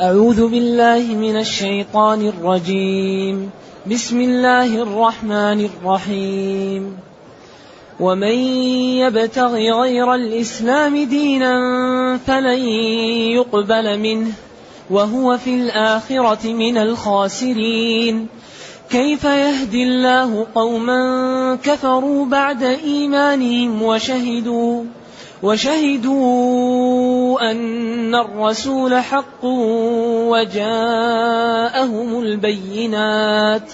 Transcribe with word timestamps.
أعوذ 0.00 0.48
بالله 0.48 1.14
من 1.14 1.36
الشيطان 1.36 2.28
الرجيم. 2.28 3.50
بسم 3.90 4.20
الله 4.20 4.82
الرحمن 4.82 5.68
الرحيم. 5.68 6.96
ومن 8.00 8.36
يبتغ 8.96 9.52
غير 9.56 10.14
الإسلام 10.14 11.04
دينا 11.04 11.54
فلن 12.26 12.58
يقبل 13.36 13.98
منه 13.98 14.32
وهو 14.90 15.38
في 15.38 15.54
الآخرة 15.54 16.52
من 16.52 16.76
الخاسرين. 16.78 18.26
كيف 18.90 19.24
يهدي 19.24 19.82
الله 19.82 20.46
قوما 20.54 21.58
كفروا 21.64 22.26
بعد 22.26 22.62
إيمانهم 22.62 23.82
وشهدوا؟ 23.82 24.84
وشهدوا 25.42 27.40
أن 27.50 28.14
الرسول 28.14 28.94
حق 28.94 29.44
وجاءهم 30.32 32.20
البينات 32.20 33.72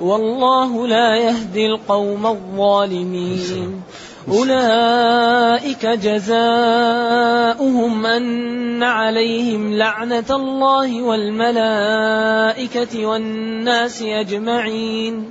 والله 0.00 0.86
لا 0.86 1.16
يهدي 1.16 1.66
القوم 1.66 2.26
الظالمين. 2.26 3.82
أولئك 4.28 5.86
جزاؤهم 5.86 6.36
أن 8.06 8.82
عليهم 8.82 9.74
لعنة 9.74 10.24
الله 10.30 11.02
والملائكة 11.02 12.56
والناس 13.06 14.02
أجمعين. 14.02 15.30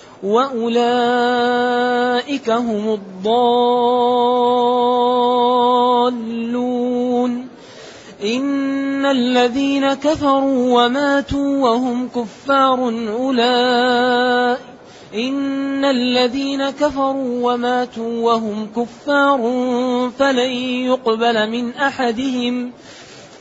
وأولئك 0.23 0.89
هم 2.49 2.93
الضالون. 2.93 3.61
إن 8.23 9.05
الذين 9.05 9.93
كفروا 9.93 10.83
وماتوا 10.83 11.57
وهم 11.57 12.09
كفار 12.15 12.89
أولئك. 13.19 14.71
إن 15.15 15.85
الذين 15.85 16.69
كفروا 16.69 17.53
وماتوا 17.53 18.31
وهم 18.31 18.67
كفار 18.75 19.39
فلن 20.19 20.51
يقبل 20.85 21.49
من 21.49 21.73
أحدهم. 21.73 22.71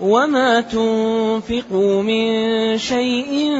وما 0.00 0.60
تنفقوا 0.60 2.02
من 2.02 2.78
شيء 2.78 3.50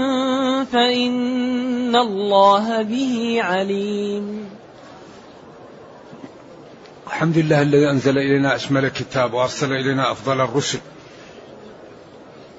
فإن 0.72 1.96
الله 1.96 2.82
به 2.82 3.38
عليم 3.42 4.48
الحمد 7.06 7.38
لله 7.38 7.62
الذي 7.62 7.90
أنزل 7.90 8.18
إلينا 8.18 8.54
أشمل 8.54 8.84
الكتاب 8.84 9.34
وأرسل 9.34 9.72
إلينا 9.72 10.12
أفضل 10.12 10.40
الرسل 10.40 10.78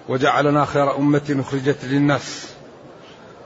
وجعلنا 0.09 0.65
خير 0.65 0.97
أمة 0.97 1.35
أخرجت 1.47 1.85
للناس 1.85 2.47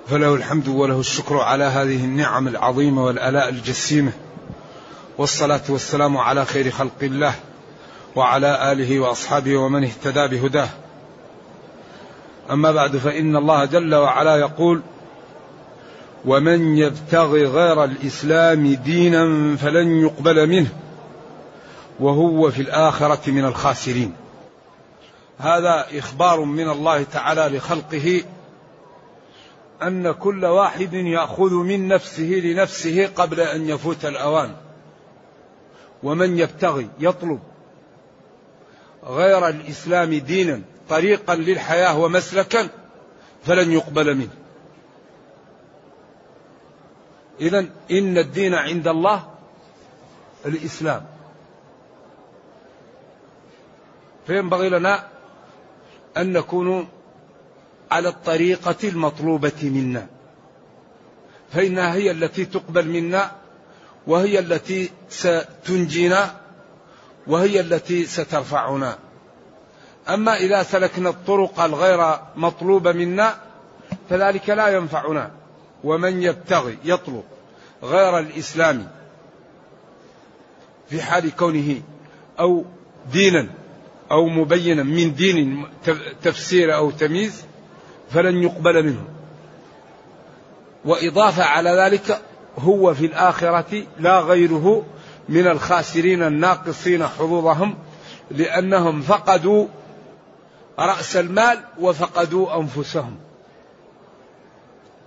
فله 0.07 0.35
الحمد 0.35 0.67
وله 0.67 0.99
الشكر 0.99 1.37
على 1.37 1.63
هذه 1.63 2.05
النعم 2.05 2.47
العظيمة 2.47 3.05
والآلاء 3.05 3.49
الجسيمة 3.49 4.11
والصلاة 5.17 5.61
والسلام 5.69 6.17
على 6.17 6.45
خير 6.45 6.71
خلق 6.71 7.03
الله 7.03 7.35
وعلى 8.15 8.71
آله 8.71 8.99
وأصحابه 8.99 9.57
ومن 9.57 9.83
اهتدى 9.83 10.27
بهداه. 10.27 10.69
أما 12.51 12.71
بعد 12.71 12.97
فإن 12.97 13.35
الله 13.35 13.65
جل 13.65 13.95
وعلا 13.95 14.35
يقول 14.35 14.81
ومن 16.25 16.77
يبتغي 16.77 17.45
غير 17.45 17.83
الإسلام 17.83 18.73
دينا 18.73 19.55
فلن 19.57 20.01
يقبل 20.01 20.47
منه 20.49 20.69
وهو 21.99 22.51
في 22.51 22.61
الآخرة 22.61 23.31
من 23.31 23.45
الخاسرين. 23.45 24.13
هذا 25.37 25.85
إخبار 25.93 26.39
من 26.39 26.69
الله 26.69 27.03
تعالى 27.03 27.57
لخلقه 27.57 28.23
أن 29.83 30.11
كل 30.11 30.45
واحد 30.45 30.93
يأخذ 30.93 31.53
من 31.53 31.87
نفسه 31.87 32.41
لنفسه 32.43 33.07
قبل 33.15 33.39
أن 33.39 33.69
يفوت 33.69 34.05
الأوان. 34.05 34.51
ومن 36.03 36.37
يبتغي 36.37 36.89
يطلب 36.99 37.39
غير 39.09 39.47
الإسلام 39.47 40.13
دينا 40.13 40.61
طريقا 40.89 41.35
للحياة 41.35 41.99
ومسلكا 41.99 42.69
فلن 43.43 43.71
يقبل 43.71 44.15
منه. 44.15 44.33
إذا 47.41 47.59
إن 47.91 48.17
الدين 48.17 48.53
عند 48.53 48.87
الله 48.87 49.33
الإسلام. 50.45 51.05
فينبغي 54.27 54.69
لنا 54.69 55.07
أن 56.17 56.33
نكون 56.33 56.87
على 57.91 58.09
الطريقة 58.09 58.75
المطلوبة 58.83 59.59
منا. 59.63 60.07
فإنها 61.51 61.93
هي 61.93 62.11
التي 62.11 62.45
تقبل 62.45 62.87
منا 62.87 63.31
وهي 64.07 64.39
التي 64.39 64.91
ستنجينا 65.09 66.38
وهي 67.27 67.59
التي 67.59 68.05
سترفعنا. 68.05 68.97
أما 70.09 70.37
إذا 70.37 70.63
سلكنا 70.63 71.09
الطرق 71.09 71.59
الغير 71.59 72.19
مطلوبة 72.35 72.91
منا 72.91 73.35
فذلك 74.09 74.49
لا 74.49 74.67
ينفعنا. 74.67 75.31
ومن 75.83 76.23
يبتغي 76.23 76.77
يطلب 76.83 77.23
غير 77.83 78.19
الإسلام 78.19 78.87
في 80.89 81.01
حال 81.01 81.35
كونه 81.35 81.81
أو 82.39 82.65
دينا 83.11 83.47
أو 84.11 84.27
مبينا 84.27 84.83
من 84.83 85.15
دين 85.15 85.67
تفسير 86.23 86.75
أو 86.75 86.91
تمييز 86.91 87.45
فلن 88.11 88.43
يقبل 88.43 88.83
منه. 88.83 89.03
وإضافة 90.85 91.43
على 91.43 91.69
ذلك 91.69 92.21
هو 92.59 92.93
في 92.93 93.05
الآخرة 93.05 93.83
لا 93.99 94.19
غيره 94.19 94.85
من 95.29 95.47
الخاسرين 95.47 96.23
الناقصين 96.23 97.07
حظوظهم 97.07 97.77
لأنهم 98.31 99.01
فقدوا 99.01 99.67
رأس 100.79 101.15
المال 101.15 101.59
وفقدوا 101.79 102.55
أنفسهم. 102.55 103.17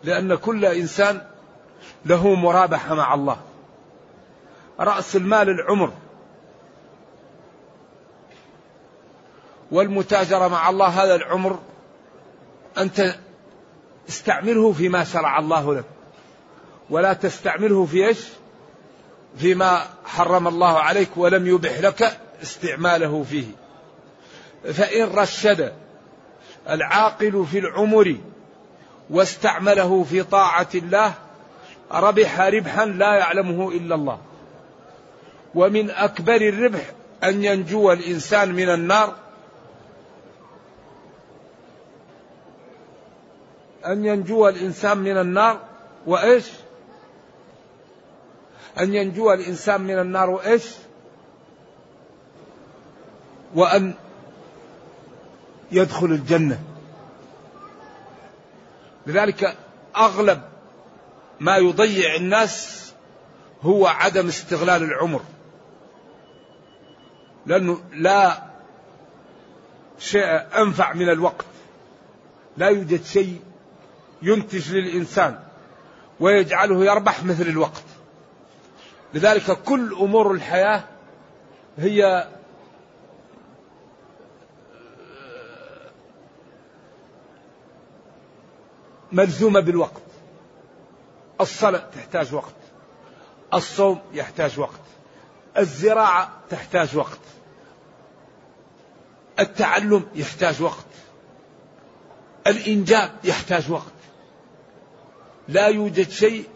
لأن 0.05 0.35
كل 0.35 0.65
إنسان 0.65 1.23
له 2.07 2.35
مرابحة 2.35 2.95
مع 2.95 3.15
الله. 3.15 3.37
رأس 4.81 5.17
المال 5.17 5.49
العمر. 5.49 5.93
والمتاجرة 9.71 10.49
مع 10.49 10.71
الله 10.71 10.87
هذا 10.87 11.15
العمر 11.15 11.59
أنت 12.79 13.15
استعمله 14.09 14.73
فيما 14.73 15.05
شرع 15.05 15.39
الله 15.39 15.75
لك. 15.75 15.85
ولا 16.91 17.13
تستعمله 17.13 17.87
في 17.87 18.07
إيش؟ 18.07 18.29
فيما 19.37 19.87
حرم 20.05 20.49
الله 20.49 20.79
عليك 20.79 21.09
ولم 21.17 21.47
يبح 21.47 21.81
لك 21.81 22.19
استعماله 22.43 23.23
فيه. 23.23 23.47
فإن 24.73 25.05
رشد 25.05 25.73
العاقل 26.71 27.47
في 27.51 27.59
العمر 27.59 28.17
واستعمله 29.11 30.05
في 30.05 30.23
طاعة 30.23 30.69
الله 30.75 31.15
ربح 31.93 32.41
ربحا 32.41 32.87
لا 32.87 33.15
يعلمه 33.15 33.69
إلا 33.69 33.95
الله. 33.95 34.19
ومن 35.55 35.91
أكبر 35.91 36.37
الربح 36.37 36.91
أن 37.25 37.45
ينجو 37.45 37.93
الإنسان 37.93 38.53
من 38.53 38.69
النار 38.69 39.15
أن 43.87 44.05
ينجو 44.05 44.49
الإنسان 44.49 44.99
من 44.99 45.19
النار 45.19 45.59
وإيش 46.07 46.45
أن 48.81 48.95
ينجو 48.95 49.33
الإنسان 49.33 49.81
من 49.81 49.99
النار 49.99 50.31
وإيش؟ 50.31 50.65
وأن 53.55 53.95
يدخل 55.73 56.07
الجنة. 56.07 56.63
لذلك 59.07 59.57
أغلب 59.97 60.43
ما 61.41 61.57
يضيع 61.57 62.15
الناس 62.15 62.83
هو 63.63 63.87
عدم 63.87 64.29
استغلال 64.29 64.83
العمر. 64.83 65.21
لأنه 67.47 67.81
لا 67.93 68.43
شيء 69.99 70.25
أنفع 70.63 70.93
من 70.93 71.09
الوقت. 71.09 71.45
لا 72.57 72.69
يوجد 72.69 73.05
شيء 73.05 73.41
ينتج 74.23 74.73
للإنسان 74.73 75.39
ويجعله 76.21 76.85
يربح 76.85 77.25
مثل 77.25 77.43
الوقت. 77.43 77.85
لذلك 79.15 79.63
كل 79.63 79.93
أمور 79.93 80.33
الحياة 80.33 80.85
هي 81.79 82.29
ملزومة 89.13 89.61
بالوقت. 89.61 90.03
الصلاة 91.41 91.91
تحتاج 91.95 92.35
وقت. 92.35 92.55
الصوم 93.55 94.01
يحتاج 94.13 94.61
وقت. 94.61 94.81
الزراعة 95.59 96.31
تحتاج 96.51 96.97
وقت. 96.97 97.19
التعلم 99.41 100.07
يحتاج 100.15 100.63
وقت. 100.63 100.87
الإنجاب 102.47 103.11
يحتاج 103.25 103.71
وقت. 103.71 103.93
لا 105.49 105.67
يوجد 105.67 106.11
شيء 106.11 106.49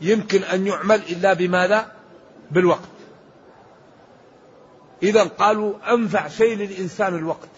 يمكن 0.00 0.42
أن 0.42 0.66
يعمل 0.66 1.00
إلا 1.08 1.32
بماذا؟ 1.32 1.92
بالوقت. 2.50 2.88
إذا 5.02 5.24
قالوا 5.24 5.94
أنفع 5.94 6.28
شيء 6.28 6.56
للإنسان 6.56 7.14
الوقت. 7.14 7.48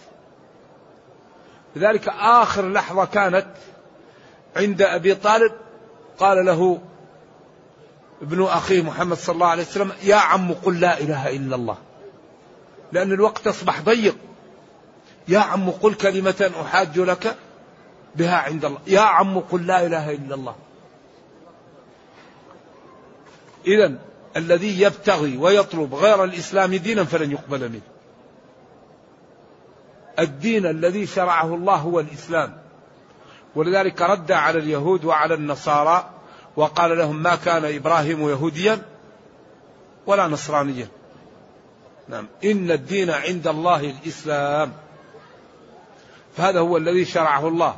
لذلك 1.75 2.07
آخر 2.09 2.69
لحظة 2.69 3.05
كانت 3.05 3.47
عند 4.55 4.81
أبي 4.81 5.15
طالب 5.15 5.51
قال 6.19 6.45
له 6.45 6.81
ابن 8.21 8.43
أخيه 8.43 8.81
محمد 8.81 9.17
صلى 9.17 9.33
الله 9.33 9.47
عليه 9.47 9.63
وسلم 9.63 9.91
يا 10.03 10.15
عم 10.15 10.53
قل 10.53 10.79
لا 10.79 10.99
إله 10.99 11.29
إلا 11.29 11.55
الله. 11.55 11.77
لأن 12.91 13.11
الوقت 13.11 13.47
أصبح 13.47 13.81
ضيق. 13.81 14.15
يا 15.27 15.39
عم 15.39 15.69
قل 15.69 15.93
كلمة 15.93 16.51
أحاج 16.61 16.99
لك 16.99 17.35
بها 18.15 18.35
عند 18.35 18.65
الله. 18.65 18.79
يا 18.87 19.01
عم 19.01 19.39
قل 19.39 19.67
لا 19.67 19.85
إله 19.85 20.11
إلا 20.11 20.35
الله. 20.35 20.55
إذا 23.67 23.93
الذي 24.37 24.81
يبتغي 24.81 25.37
ويطلب 25.37 25.95
غير 25.95 26.23
الإسلام 26.23 26.75
دينا 26.75 27.03
فلن 27.03 27.31
يقبل 27.31 27.69
منه. 27.69 27.81
الدين 30.19 30.65
الذي 30.65 31.05
شرعه 31.05 31.55
الله 31.55 31.75
هو 31.75 31.99
الإسلام. 31.99 32.57
ولذلك 33.55 34.01
رد 34.01 34.31
على 34.31 34.59
اليهود 34.59 35.05
وعلى 35.05 35.33
النصارى 35.33 36.09
وقال 36.55 36.97
لهم 36.97 37.23
ما 37.23 37.35
كان 37.35 37.75
إبراهيم 37.75 38.29
يهوديا 38.29 38.81
ولا 40.07 40.27
نصرانيا. 40.27 40.87
نعم. 42.09 42.27
إن 42.43 42.71
الدين 42.71 43.09
عند 43.09 43.47
الله 43.47 43.79
الإسلام. 43.79 44.73
فهذا 46.37 46.59
هو 46.59 46.77
الذي 46.77 47.05
شرعه 47.05 47.47
الله. 47.47 47.75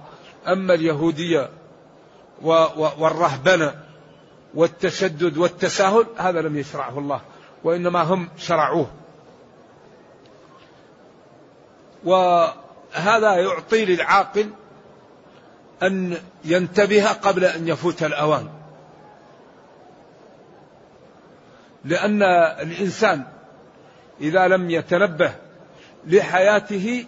أما 0.48 0.74
اليهودية 0.74 1.50
والرهبنة 2.42 3.85
والتشدد 4.56 5.38
والتساهل 5.38 6.06
هذا 6.18 6.42
لم 6.42 6.58
يشرعه 6.58 7.00
الله 7.00 7.22
وإنما 7.64 8.02
هم 8.02 8.30
شرعوه. 8.38 8.88
وهذا 12.04 13.36
يعطي 13.36 13.86
للعاقل 13.86 14.50
أن 15.84 16.18
ينتبه 16.46 17.12
قبل 17.12 17.46
أن 17.46 17.68
يفوت 17.68 18.04
الأوان. 18.04 18.50
لأن 21.86 22.24
الإنسان 22.62 23.24
إذا 24.22 24.48
لم 24.48 24.70
يتنبه 24.70 25.32
لحياته 26.08 27.06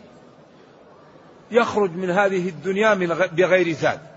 يخرج 1.52 1.92
من 1.92 2.10
هذه 2.10 2.50
الدنيا 2.50 2.94
من 2.94 3.08
بغير 3.08 3.72
زاد. 3.72 4.17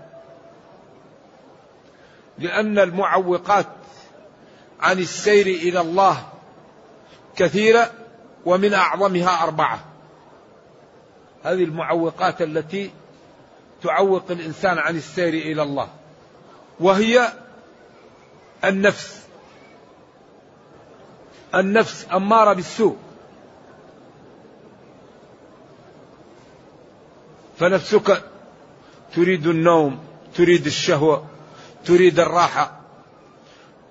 لأن 2.41 2.79
المعوقات 2.79 3.67
عن 4.79 4.99
السير 4.99 5.45
إلى 5.47 5.81
الله 5.81 6.27
كثيرة 7.35 7.91
ومن 8.45 8.73
أعظمها 8.73 9.43
أربعة. 9.43 9.79
هذه 11.43 11.63
المعوقات 11.63 12.41
التي 12.41 12.91
تعوق 13.83 14.31
الإنسان 14.31 14.77
عن 14.77 14.95
السير 14.95 15.33
إلى 15.33 15.63
الله 15.63 15.87
وهي 16.79 17.33
النفس. 18.65 19.21
النفس 21.55 22.07
أمارة 22.13 22.53
بالسوء. 22.53 22.97
فنفسك 27.57 28.23
تريد 29.15 29.47
النوم 29.47 29.99
تريد 30.35 30.65
الشهوة 30.65 31.30
تريد 31.85 32.19
الراحة. 32.19 32.71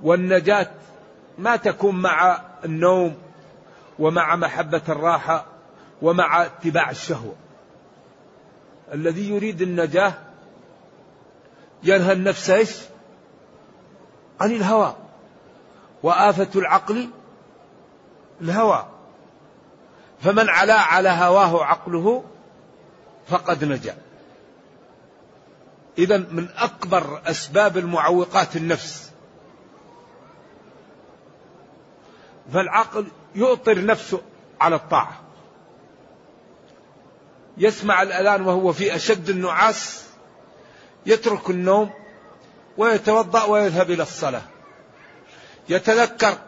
والنجاة 0.02 0.70
ما 1.38 1.56
تكون 1.56 2.02
مع 2.02 2.40
النوم 2.64 3.16
ومع 3.98 4.36
محبة 4.36 4.82
الراحة 4.88 5.46
ومع 6.02 6.44
اتباع 6.44 6.90
الشهوة. 6.90 7.34
الذي 8.94 9.28
يريد 9.28 9.62
النجاة 9.62 10.12
ينهى 11.82 12.12
النفس 12.12 12.50
إيش؟ 12.50 12.76
عن 14.40 14.50
الهوى. 14.50 14.96
وآفة 16.02 16.48
العقل 16.56 17.08
الهوى. 18.40 18.86
فمن 20.20 20.48
علا 20.48 20.80
على 20.80 21.08
هواه 21.08 21.64
عقله 21.64 22.24
فقد 23.28 23.64
نجا. 23.64 23.96
إذا 26.00 26.16
من 26.16 26.48
أكبر 26.56 27.22
أسباب 27.26 27.78
المعوقات 27.78 28.56
النفس. 28.56 29.10
فالعقل 32.52 33.06
يؤطر 33.34 33.84
نفسه 33.84 34.20
على 34.60 34.76
الطاعة. 34.76 35.20
يسمع 37.58 38.02
الأذان 38.02 38.42
وهو 38.42 38.72
في 38.72 38.96
أشد 38.96 39.30
النعاس 39.30 40.04
يترك 41.06 41.50
النوم 41.50 41.90
ويتوضأ 42.78 43.44
ويذهب 43.44 43.90
إلى 43.90 44.02
الصلاة. 44.02 44.42
يتذكر 45.68 46.38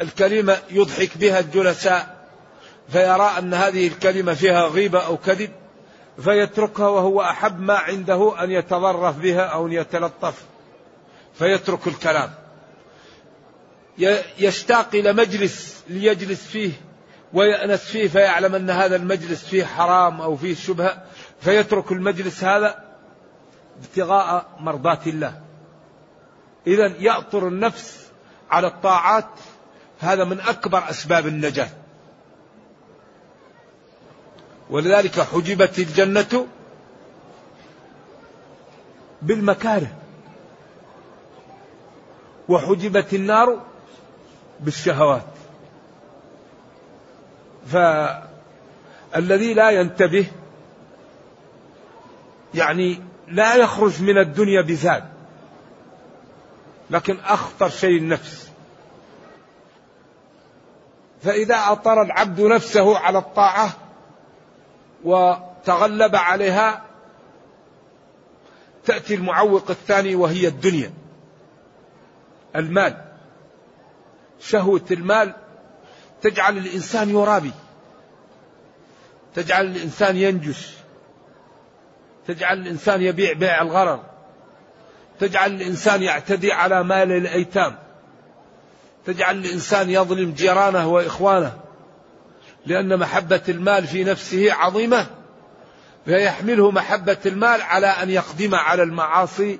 الكلمة 0.00 0.58
يضحك 0.70 1.18
بها 1.18 1.40
الجلساء 1.40 2.28
فيرى 2.88 3.30
أن 3.38 3.54
هذه 3.54 3.88
الكلمة 3.88 4.34
فيها 4.34 4.66
غيبة 4.66 5.06
أو 5.06 5.16
كذب 5.16 5.50
فيتركها 6.18 6.88
وهو 6.88 7.22
أحب 7.22 7.60
ما 7.60 7.74
عنده 7.74 8.44
أن 8.44 8.50
يتظرف 8.50 9.18
بها 9.18 9.40
أو 9.40 9.66
أن 9.66 9.72
يتلطف. 9.72 10.44
فيترك 11.34 11.86
الكلام. 11.86 12.30
يشتاق 14.38 14.88
إلى 14.94 15.12
مجلس 15.12 15.84
ليجلس 15.88 16.46
فيه 16.46 16.72
ويأنس 17.32 17.80
فيه 17.80 18.08
فيعلم 18.08 18.54
أن 18.54 18.70
هذا 18.70 18.96
المجلس 18.96 19.44
فيه 19.44 19.64
حرام 19.64 20.20
أو 20.20 20.36
فيه 20.36 20.54
شبهة. 20.54 21.02
فيترك 21.40 21.92
المجلس 21.92 22.44
هذا 22.44 22.84
ابتغاء 23.82 24.46
مرضات 24.60 25.06
الله. 25.06 25.40
إذا 26.66 26.86
يأطر 26.86 27.48
النفس 27.48 28.06
على 28.50 28.66
الطاعات. 28.66 29.30
هذا 30.00 30.24
من 30.24 30.40
أكبر 30.40 30.90
أسباب 30.90 31.26
النجاة. 31.26 31.68
ولذلك 34.74 35.20
حجبت 35.20 35.78
الجنة 35.78 36.46
بالمكاره. 39.22 39.86
وحجبت 42.48 43.14
النار 43.14 43.60
بالشهوات. 44.60 45.26
فالذي 47.66 49.54
لا 49.54 49.70
ينتبه 49.70 50.26
يعني 52.54 53.02
لا 53.28 53.54
يخرج 53.54 54.02
من 54.02 54.18
الدنيا 54.18 54.62
بزاد 54.62 55.04
لكن 56.90 57.18
أخطر 57.18 57.68
شيء 57.68 57.98
النفس. 57.98 58.50
فإذا 61.22 61.56
أطر 61.56 62.02
العبد 62.02 62.40
نفسه 62.40 62.98
على 62.98 63.18
الطاعة 63.18 63.83
وتغلب 65.04 66.16
عليها 66.16 66.84
تأتي 68.84 69.14
المعوق 69.14 69.70
الثاني 69.70 70.14
وهي 70.14 70.48
الدنيا. 70.48 70.92
المال. 72.56 73.04
شهوة 74.40 74.84
المال 74.90 75.34
تجعل 76.22 76.58
الإنسان 76.58 77.10
يرابي. 77.10 77.52
تجعل 79.34 79.66
الإنسان 79.66 80.16
ينجش 80.16 80.74
تجعل 82.26 82.58
الإنسان 82.58 83.02
يبيع 83.02 83.32
بيع 83.32 83.62
الغرر. 83.62 84.00
تجعل 85.20 85.54
الإنسان 85.54 86.02
يعتدي 86.02 86.52
على 86.52 86.84
مال 86.84 87.12
الأيتام. 87.12 87.78
تجعل 89.06 89.38
الإنسان 89.38 89.90
يظلم 89.90 90.32
جيرانه 90.32 90.88
وإخوانه. 90.88 91.63
لأن 92.66 92.98
محبة 92.98 93.42
المال 93.48 93.86
في 93.86 94.04
نفسه 94.04 94.52
عظيمة 94.52 95.06
فيحمله 96.04 96.70
محبة 96.70 97.16
المال 97.26 97.62
على 97.62 97.86
أن 97.86 98.10
يقدم 98.10 98.54
على 98.54 98.82
المعاصي 98.82 99.58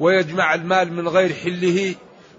ويجمع 0.00 0.54
المال 0.54 0.92
من 0.92 1.08
غير 1.08 1.32
حله 1.32 1.94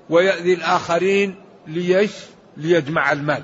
ويأذي 0.10 0.54
الآخرين 0.54 1.36
ليش؟ 1.68 2.12
ليجمع 2.58 3.12
المال. 3.12 3.44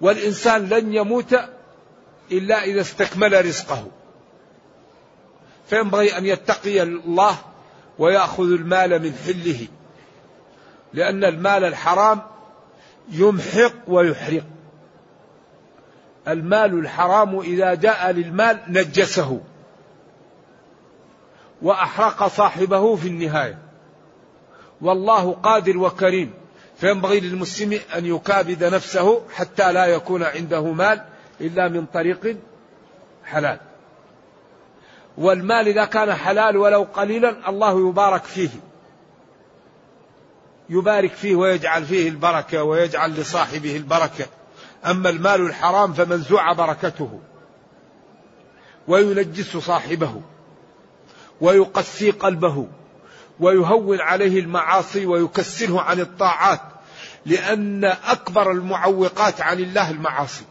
والإنسان 0.00 0.68
لن 0.68 0.94
يموت 0.94 1.40
إلا 2.32 2.64
إذا 2.64 2.80
استكمل 2.80 3.46
رزقه. 3.46 3.86
فينبغي 5.70 6.18
أن 6.18 6.26
يتقي 6.26 6.82
الله 6.82 7.38
ويأخذ 7.98 8.52
المال 8.52 9.02
من 9.02 9.14
حله 9.26 9.66
لأن 10.92 11.24
المال 11.24 11.64
الحرام 11.64 12.20
يمحق 13.10 13.72
ويحرق. 13.88 14.44
المال 16.28 16.78
الحرام 16.78 17.38
إذا 17.38 17.74
جاء 17.74 18.10
للمال 18.10 18.58
نجسه 18.68 19.40
وأحرق 21.62 22.26
صاحبه 22.26 22.96
في 22.96 23.08
النهاية. 23.08 23.58
والله 24.80 25.32
قادر 25.32 25.78
وكريم. 25.78 26.32
فينبغي 26.76 27.20
للمسلم 27.20 27.80
أن 27.96 28.06
يكابد 28.06 28.64
نفسه 28.64 29.22
حتى 29.34 29.72
لا 29.72 29.86
يكون 29.86 30.22
عنده 30.22 30.72
مال 30.72 31.04
إلا 31.40 31.68
من 31.68 31.86
طريق 31.86 32.36
حلال. 33.24 33.58
والمال 35.18 35.68
إذا 35.68 35.84
كان 35.84 36.14
حلال 36.14 36.56
ولو 36.56 36.86
قليلا 36.94 37.48
الله 37.48 37.88
يبارك 37.88 38.24
فيه. 38.24 38.69
يبارك 40.70 41.12
فيه 41.12 41.34
ويجعل 41.34 41.84
فيه 41.84 42.08
البركة 42.08 42.62
ويجعل 42.62 43.10
لصاحبه 43.10 43.76
البركة. 43.76 44.26
أما 44.86 45.10
المال 45.10 45.40
الحرام 45.40 45.92
فمنزوع 45.92 46.52
بركته 46.52 47.20
وينجس 48.88 49.56
صاحبه 49.56 50.22
ويقسي 51.40 52.10
قلبه 52.10 52.68
ويهون 53.40 54.00
عليه 54.00 54.40
المعاصي 54.40 55.06
ويكسره 55.06 55.80
عن 55.80 56.00
الطاعات 56.00 56.60
لأن 57.26 57.84
أكبر 57.84 58.50
المعوقات 58.50 59.40
عن 59.40 59.58
الله 59.58 59.90
المعاصي. 59.90 60.44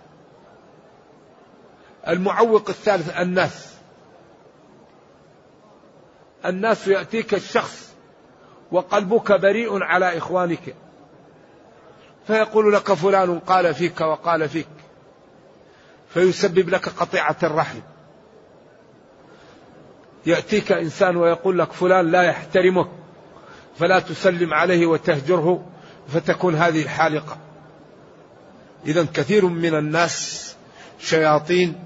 المعوق 2.07 2.69
الثالث 2.69 3.09
الناس. 3.09 3.73
الناس 6.45 6.87
يأتيك 6.87 7.33
الشخص 7.33 7.88
وقلبك 8.71 9.31
بريء 9.31 9.83
على 9.83 10.17
إخوانك. 10.17 10.75
فيقول 12.27 12.73
لك 12.73 12.93
فلان 12.93 13.39
قال 13.39 13.73
فيك 13.73 14.01
وقال 14.01 14.49
فيك. 14.49 14.67
فيسبب 16.13 16.69
لك 16.69 16.89
قطيعة 16.89 17.37
الرحم. 17.43 17.79
يأتيك 20.25 20.71
إنسان 20.71 21.17
ويقول 21.17 21.59
لك 21.59 21.71
فلان 21.71 22.11
لا 22.11 22.21
يحترمك 22.23 22.89
فلا 23.79 23.99
تسلم 23.99 24.53
عليه 24.53 24.85
وتهجره 24.85 25.65
فتكون 26.07 26.55
هذه 26.55 26.81
الحالقة. 26.81 27.37
إذا 28.85 29.07
كثير 29.13 29.45
من 29.45 29.75
الناس 29.75 30.55
شياطين 30.99 31.83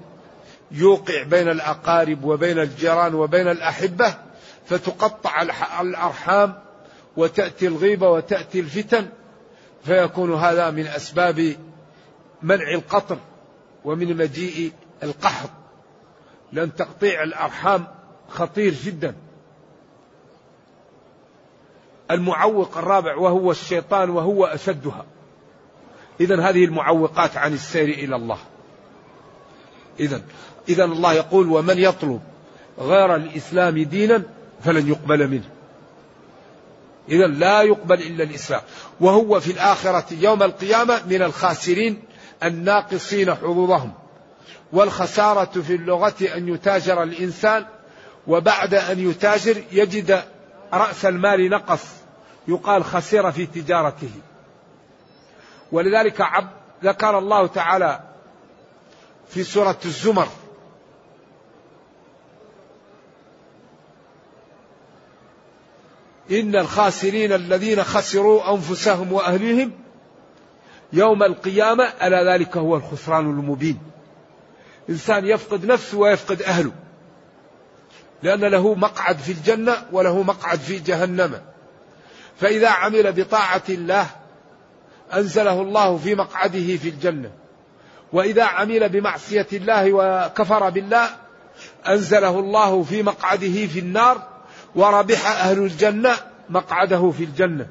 يوقع 0.72 1.24
بين 1.24 1.50
الأقارب 1.50 2.24
وبين 2.24 2.60
الجيران 2.60 3.16
وبين 3.16 3.48
الأحبة 3.48 4.16
فتقطع 4.66 5.42
الأرحام 5.82 6.54
وتأتي 7.18 7.68
الغيبة 7.68 8.10
وتأتي 8.10 8.60
الفتن 8.60 9.08
فيكون 9.84 10.34
هذا 10.34 10.70
من 10.70 10.88
أسباب 10.88 11.56
منع 12.42 12.72
القطر 12.72 13.18
ومن 13.86 14.18
مجيء 14.18 14.72
القحط. 15.04 15.50
لأن 16.52 16.76
تقطيع 16.76 17.24
الأرحام 17.24 17.88
خطير 18.30 18.74
جدا. 18.74 19.16
المعوق 22.12 22.78
الرابع 22.78 23.16
وهو 23.16 23.52
الشيطان 23.52 24.10
وهو 24.10 24.46
أشدها. 24.46 25.06
إذا 26.20 26.50
هذه 26.50 26.66
المعوقات 26.66 27.38
عن 27.38 27.54
السير 27.54 27.90
إلى 27.90 28.16
الله. 28.16 28.38
إذا 30.00 30.22
إذا 30.70 30.84
الله 30.84 31.14
يقول 31.14 31.50
ومن 31.50 31.78
يطلب 31.78 32.22
غير 32.80 33.16
الإسلام 33.16 33.84
دينا 33.84 34.24
فلن 34.64 34.88
يقبل 34.88 35.28
منه. 35.28 35.50
إذا 37.10 37.28
لا 37.28 37.62
يقبل 37.62 38.02
إلا 38.02 38.24
الإسلام 38.24 38.62
وهو 39.00 39.40
في 39.40 39.52
الآخرة 39.52 40.06
يوم 40.12 40.44
القيامة 40.44 41.02
من 41.06 41.22
الخاسرين 41.22 42.04
الناقصين 42.44 43.36
حظوظهم. 43.36 43.94
والخسارة 44.74 45.62
في 45.62 45.76
اللغة 45.76 46.16
أن 46.36 46.48
يتاجر 46.54 47.04
الإنسان 47.04 47.66
وبعد 48.28 48.74
أن 48.74 49.10
يتاجر 49.10 49.64
يجد 49.72 50.24
رأس 50.74 51.06
المال 51.06 51.50
نقص. 51.50 51.86
يقال 52.48 52.84
خسر 52.86 53.32
في 53.32 53.46
تجارته. 53.46 54.12
ولذلك 55.72 56.22
عب 56.22 56.50
ذكر 56.84 57.18
الله 57.18 57.48
تعالى 57.48 58.00
في 59.30 59.44
سورة 59.44 59.78
الزمر 59.86 60.28
إن 66.32 66.56
الخاسرين 66.56 67.34
الذين 67.34 67.84
خسروا 67.84 68.54
أنفسهم 68.54 69.14
وأهليهم 69.14 69.72
يوم 70.94 71.24
القيامة 71.24 71.84
ألا 71.84 72.34
ذلك 72.34 72.58
هو 72.58 72.76
الخسران 72.76 73.26
المبين. 73.26 73.80
إنسان 74.90 75.26
يفقد 75.26 75.66
نفسه 75.66 75.98
ويفقد 75.98 76.42
أهله. 76.42 76.72
لأن 78.24 78.40
له 78.40 78.76
مقعد 78.76 79.18
في 79.18 79.32
الجنة 79.32 79.86
وله 79.92 80.24
مقعد 80.24 80.60
في 80.60 80.80
جهنم. 80.80 81.42
فإذا 82.40 82.70
عمل 82.70 83.12
بطاعة 83.12 83.64
الله 83.70 84.08
أنزله 85.14 85.62
الله 85.62 85.98
في 85.98 86.16
مقعده 86.16 86.78
في 86.78 86.90
الجنة. 86.90 87.32
وإذا 88.14 88.44
عمل 88.44 88.90
بمعصية 88.90 89.48
الله 89.54 89.94
وكفر 89.94 90.70
بالله 90.70 91.10
أنزله 91.88 92.40
الله 92.40 92.84
في 92.84 93.04
مقعده 93.04 93.68
في 93.68 93.80
النار. 93.80 94.33
وربح 94.76 95.28
أهل 95.28 95.60
الجنة 95.60 96.12
مقعده 96.50 97.12
في 97.12 97.24
الجنة. 97.24 97.68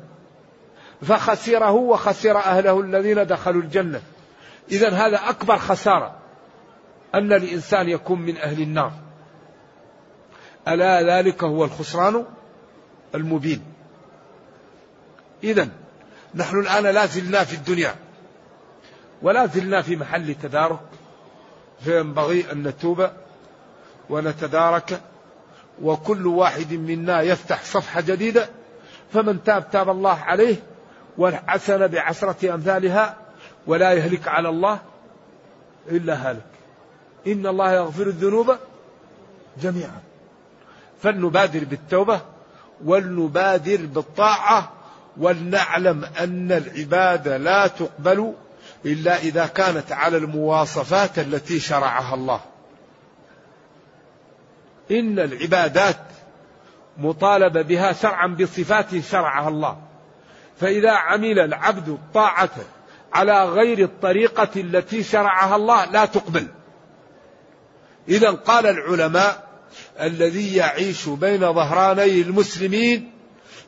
فخسره 1.02 1.70
وخسر 1.70 2.36
أهله 2.36 2.80
الذين 2.80 3.26
دخلوا 3.26 3.62
الجنة. 3.62 4.02
إذا 4.70 4.90
هذا 4.90 5.16
أكبر 5.16 5.58
خسارة. 5.58 6.16
أن 7.14 7.32
الإنسان 7.32 7.88
يكون 7.88 8.20
من 8.20 8.36
أهل 8.36 8.62
النار. 8.62 8.92
ألا 10.68 11.02
ذلك 11.02 11.44
هو 11.44 11.64
الخسران 11.64 12.24
المبين. 13.14 13.64
إذا 15.44 15.68
نحن 16.34 16.60
الآن 16.60 16.84
لا 16.94 17.06
زلنا 17.06 17.44
في 17.44 17.54
الدنيا. 17.54 17.94
ولا 19.22 19.46
زلنا 19.46 19.82
في 19.82 19.96
محل 19.96 20.34
تدارك. 20.34 20.80
فينبغي 21.80 22.52
أن 22.52 22.62
نتوب 22.62 23.10
ونتدارك 24.10 25.00
وكل 25.82 26.26
واحد 26.26 26.72
منا 26.72 27.22
يفتح 27.22 27.64
صفحة 27.64 28.00
جديدة 28.00 28.48
فمن 29.12 29.44
تاب 29.44 29.70
تاب 29.70 29.90
الله 29.90 30.18
عليه 30.18 30.56
والحسن 31.18 31.86
بعشرة 31.86 32.54
أمثالها 32.54 33.16
ولا 33.66 33.92
يهلك 33.92 34.28
على 34.28 34.48
الله 34.48 34.78
إلا 35.90 36.30
هالك. 36.30 36.44
إن 37.26 37.46
الله 37.46 37.72
يغفر 37.72 38.06
الذنوب 38.06 38.56
جميعا. 39.62 40.00
فلنبادر 41.02 41.64
بالتوبة 41.64 42.20
ولنبادر 42.84 43.86
بالطاعة 43.86 44.72
ولنعلم 45.16 46.04
أن 46.04 46.52
العبادة 46.52 47.36
لا 47.36 47.66
تقبل 47.66 48.34
إلا 48.84 49.18
إذا 49.18 49.46
كانت 49.46 49.92
على 49.92 50.16
المواصفات 50.16 51.18
التي 51.18 51.60
شرعها 51.60 52.14
الله. 52.14 52.40
إن 54.92 55.18
العبادات 55.18 55.96
مطالبة 56.98 57.62
بها 57.62 57.92
شرعا 57.92 58.26
بصفات 58.26 59.00
شرعها 59.00 59.48
الله. 59.48 59.78
فإذا 60.60 60.90
عمل 60.90 61.38
العبد 61.38 61.88
الطاعة 61.88 62.50
على 63.12 63.44
غير 63.44 63.78
الطريقة 63.78 64.50
التي 64.56 65.02
شرعها 65.02 65.56
الله 65.56 65.84
لا 65.84 66.04
تقبل. 66.04 66.46
إذا 68.08 68.30
قال 68.30 68.66
العلماء 68.66 69.48
الذي 70.00 70.56
يعيش 70.56 71.08
بين 71.08 71.40
ظهراني 71.40 72.20
المسلمين 72.20 73.12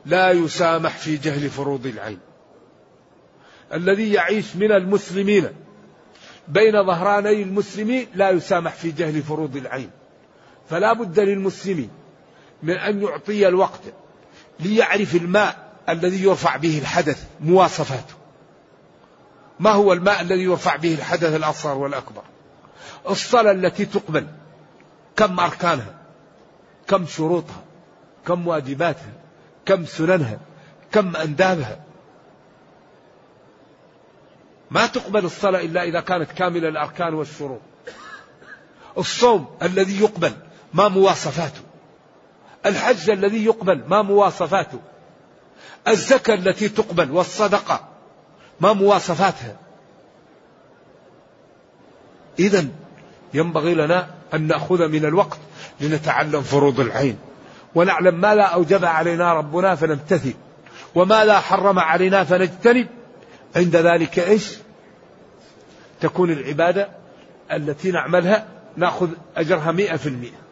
لا 0.07 0.31
يسامح 0.31 0.99
في 0.99 1.17
جهل 1.17 1.51
فروض 1.51 1.87
العين. 1.87 2.19
الذي 3.73 4.13
يعيش 4.13 4.57
من 4.57 4.73
المسلمين 4.73 5.49
بين 6.49 6.87
ظهراني 6.87 7.43
المسلمين 7.43 8.07
لا 8.15 8.31
يسامح 8.31 8.73
في 8.73 8.91
جهل 8.91 9.23
فروض 9.23 9.57
العين. 9.57 9.91
فلا 10.71 10.93
بد 10.93 11.21
للمسلم 11.21 11.89
من 12.63 12.75
أن 12.75 13.03
يعطي 13.03 13.49
الوقت 13.49 13.81
ليعرف 14.61 15.15
الماء 15.15 15.73
الذي 15.89 16.23
يرفع 16.23 16.57
به 16.57 16.79
الحدث 16.79 17.25
مواصفاته. 17.41 18.15
ما 19.61 19.71
هو 19.71 19.93
الماء 19.93 20.21
الذي 20.21 20.43
يرفع 20.43 20.77
به 20.77 20.95
الحدث 20.95 21.35
الأصغر 21.35 21.79
والأكبر؟ 21.79 22.23
الصلاة 23.09 23.53
التي 23.53 23.85
تقبل. 23.87 24.27
كم 25.17 25.41
أركانها؟ 25.41 25.95
كم 26.89 27.07
شروطها؟ 27.07 27.63
كم 28.27 28.49
واجباتها؟ 28.49 29.13
كم 29.67 29.85
سننها؟ 29.85 30.39
كم 30.93 31.17
أندابها؟ 31.17 31.81
ما 34.71 34.87
تقبل 34.87 35.25
الصلاة 35.25 35.61
إلا 35.61 35.83
إذا 35.83 36.01
كانت 36.01 36.33
كاملة 36.33 36.69
الأركان 36.69 37.15
والشروط. 37.15 37.61
الصوم 38.99 39.47
الذي 39.63 40.01
يقبل 40.01 40.33
ما 40.75 40.89
مواصفاته. 40.89 41.61
الحج 42.67 43.11
الذي 43.11 43.45
يقبل 43.45 43.85
ما 43.89 44.03
مواصفاته. 44.03 44.81
الزكاة 45.89 46.35
التي 46.35 46.69
تقبل 46.69 47.11
والصدقة 47.11 47.89
ما 48.61 48.73
مواصفاتها. 48.73 49.57
إذا 52.39 52.67
ينبغي 53.35 53.75
لنا 53.75 54.11
أن 54.35 54.47
نأخذ 54.47 54.89
من 54.89 55.05
الوقت 55.05 55.39
لنتعلم 55.81 56.43
فروض 56.43 56.81
العين. 56.81 57.19
ونعلم 57.75 58.21
ما 58.21 58.35
لا 58.35 58.45
أوجب 58.45 58.85
علينا 58.85 59.33
ربنا 59.33 59.75
فنمتثل. 59.75 60.35
وما 60.95 61.25
لا 61.25 61.41
حرم 61.41 61.79
علينا 61.79 62.25
فنجتنب. 62.25 62.87
عند 63.57 63.77
ذلك 63.77 64.19
إيش؟ 64.19 64.55
تكون 66.01 66.31
العبادة 66.31 66.89
التي 67.53 67.91
نعملها 67.91 68.47
نأخذ 68.77 69.09
أجرها 69.37 69.73
مئة 69.73 69.97
في 69.97 70.09
المئة. 70.09 70.44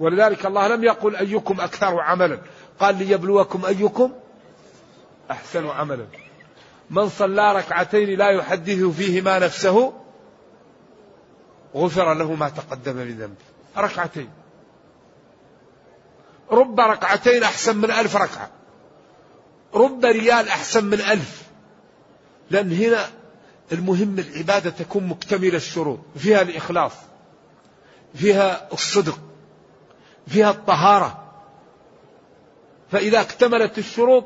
ولذلك 0.00 0.46
الله 0.46 0.68
لم 0.68 0.84
يقل 0.84 1.16
أيكم 1.16 1.60
أكثر 1.60 2.00
عملا. 2.00 2.38
قال 2.80 2.98
ليبلوكم 2.98 3.64
أيكم 3.64 4.12
أحسن 5.30 5.66
عملا. 5.66 6.06
من 6.90 7.08
صلى 7.08 7.52
ركعتين 7.52 8.18
لا 8.18 8.30
يحدث 8.30 8.84
فيهما 8.84 9.38
نفسه 9.38 9.92
غفر 11.74 12.14
له 12.14 12.34
ما 12.34 12.48
تقدم 12.48 12.96
من 12.96 13.18
ذنبه 13.18 13.34
ركعتين. 13.76 14.30
رب 16.50 16.80
ركعتين 16.80 17.42
أحسن 17.42 17.76
من 17.76 17.90
ألف 17.90 18.16
ركعة. 18.16 18.50
رب 19.74 20.04
ريال 20.04 20.48
أحسن 20.48 20.84
من 20.84 21.00
ألف. 21.00 21.42
لأن 22.50 22.72
هنا 22.72 23.06
المهم 23.72 24.18
العبادة 24.18 24.70
تكون 24.70 25.06
مكتملة 25.06 25.56
الشروط. 25.56 25.98
فيها 26.16 26.42
الإخلاص. 26.42 26.92
فيها 28.14 28.68
الصدق. 28.72 29.18
فيها 30.26 30.50
الطهارة. 30.50 31.24
فإذا 32.92 33.20
اكتملت 33.20 33.78
الشروط 33.78 34.24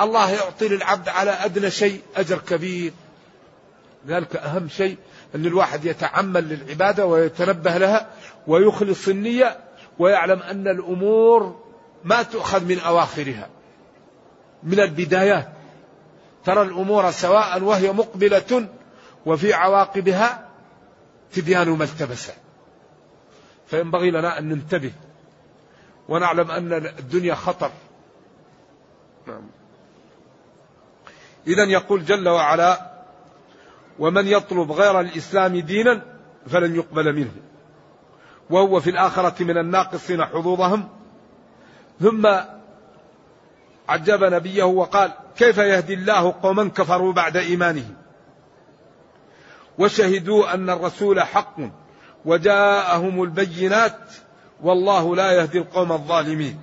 الله 0.00 0.30
يعطي 0.30 0.68
للعبد 0.68 1.08
على 1.08 1.30
أدنى 1.30 1.70
شيء 1.70 2.02
أجر 2.16 2.38
كبير. 2.38 2.92
ذلك 4.06 4.36
أهم 4.36 4.68
شيء 4.68 4.96
أن 5.34 5.46
الواحد 5.46 5.84
يتعمل 5.84 6.48
للعبادة 6.48 7.06
ويتنبه 7.06 7.78
لها 7.78 8.10
ويخلص 8.46 9.08
النية 9.08 9.58
ويعلم 9.98 10.42
أن 10.42 10.68
الأمور 10.68 11.64
ما 12.04 12.22
تؤخذ 12.22 12.64
من 12.64 12.78
أواخرها. 12.78 13.48
من 14.62 14.80
البدايات. 14.80 15.48
ترى 16.44 16.62
الأمور 16.62 17.10
سواء 17.10 17.62
وهي 17.62 17.92
مقبلة 17.92 18.68
وفي 19.26 19.52
عواقبها 19.52 20.48
تبيان 21.32 21.68
ما 21.68 21.84
التبس. 21.84 22.30
فينبغي 23.66 24.10
لنا 24.10 24.38
أن 24.38 24.48
ننتبه 24.48 24.92
ونعلم 26.08 26.50
أن 26.50 26.72
الدنيا 26.72 27.34
خطر. 27.34 27.70
نعم. 29.26 29.42
إذا 31.46 31.64
يقول 31.64 32.04
جل 32.04 32.28
وعلا 32.28 32.90
ومن 33.98 34.26
يطلب 34.26 34.72
غير 34.72 35.00
الإسلام 35.00 35.56
دينا 35.56 36.02
فلن 36.46 36.76
يقبل 36.76 37.12
منه. 37.12 37.32
وهو 38.50 38.80
في 38.80 38.90
الآخرة 38.90 39.44
من 39.44 39.58
الناقصين 39.58 40.24
حظوظهم. 40.24 40.88
ثم 42.00 42.26
عجب 43.88 44.24
نبيه 44.24 44.64
وقال 44.64 45.12
كيف 45.36 45.58
يهدي 45.58 45.94
الله 45.94 46.34
قوما 46.42 46.68
كفروا 46.68 47.12
بعد 47.12 47.36
إيمانهم؟ 47.36 47.94
وشهدوا 49.78 50.54
أن 50.54 50.70
الرسول 50.70 51.20
حق 51.20 51.56
وجاءهم 52.24 53.22
البينات 53.22 53.98
والله 54.64 55.16
لا 55.16 55.32
يهدي 55.32 55.58
القوم 55.58 55.92
الظالمين. 55.92 56.58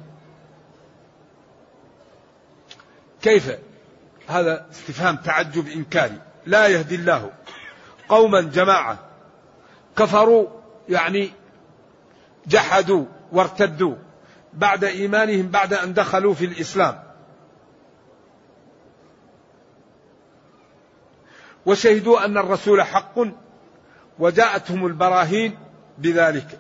كيف؟ 3.22 3.52
هذا 4.28 4.66
استفهام 4.72 5.16
تعجب 5.16 5.68
إنكاري. 5.68 6.22
لا 6.46 6.68
يهدي 6.68 6.96
الله 6.96 7.32
قوما 8.10 8.42
جماعة. 8.42 9.00
كفروا 9.98 10.48
يعني 10.90 11.32
جحدوا 12.48 13.06
وارتدوا 13.32 13.96
بعد 14.54 14.84
إيمانهم 14.84 15.48
بعد 15.48 15.74
أن 15.74 15.94
دخلوا 15.94 16.34
في 16.34 16.46
الإسلام. 16.46 17.04
وشهدوا 21.66 22.26
أن 22.26 22.38
الرسول 22.38 22.82
حق 22.82 23.16
وجاءتهم 24.20 24.86
البراهين 24.86 25.60
بذلك. 25.98 26.60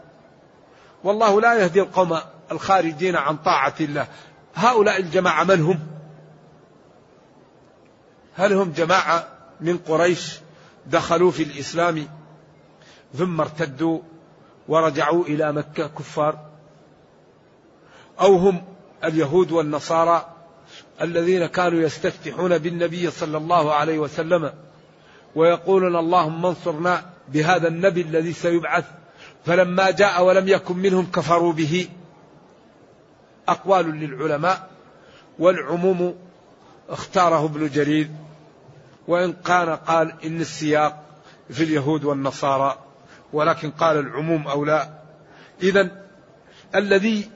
والله 1.04 1.42
لا 1.42 1.54
يهدي 1.54 1.82
القوم 1.82 2.18
الخارجين 2.52 3.16
عن 3.16 3.38
طاعة 3.38 3.76
الله. 3.80 4.08
هؤلاء 4.56 5.00
الجماعة 5.00 5.44
من 5.44 5.62
هم؟ 5.62 5.80
هل 8.36 8.54
هم 8.54 8.72
جماعة 8.72 9.28
من 9.62 9.78
قريش 9.78 10.40
دخلوا 10.88 11.32
في 11.32 11.44
الإسلام 11.44 12.08
ثم 13.14 13.42
ارتدوا 13.42 14.00
ورجعوا 14.68 15.26
إلى 15.26 15.52
مكة 15.52 15.88
كفار؟ 15.88 16.40
أو 18.22 18.36
هم 18.36 18.64
اليهود 19.04 19.52
والنصارى 19.52 20.36
الذين 21.02 21.46
كانوا 21.46 21.82
يستفتحون 21.82 22.58
بالنبي 22.58 23.12
صلى 23.12 23.38
الله 23.38 23.74
عليه 23.74 24.00
وسلم 24.00 24.54
ويقولون 25.36 25.96
اللهم 25.96 26.46
انصرنا 26.46 27.06
بهذا 27.28 27.68
النبي 27.68 28.02
الذي 28.02 28.34
سيبعث 28.34 28.86
فلما 29.46 29.92
جاء 29.92 30.24
ولم 30.24 30.48
يكن 30.48 30.78
منهم 30.78 31.12
كفروا 31.12 31.54
به. 31.54 31.88
أقوال 33.48 33.86
للعلماء 33.86 34.70
والعموم 35.40 36.16
اختاره 36.90 37.46
ابن 37.46 37.70
جرير 37.70 38.10
وإن 39.08 39.34
كان 39.34 39.70
قال 39.70 40.14
إن 40.26 40.42
السياق 40.42 41.04
في 41.50 41.64
اليهود 41.64 42.04
والنصارى 42.04 42.78
ولكن 43.34 43.72
قال 43.72 43.98
العموم 43.98 44.48
أو 44.48 44.66
لا. 44.66 44.90
إذا 45.64 45.90
الذي 46.76 47.30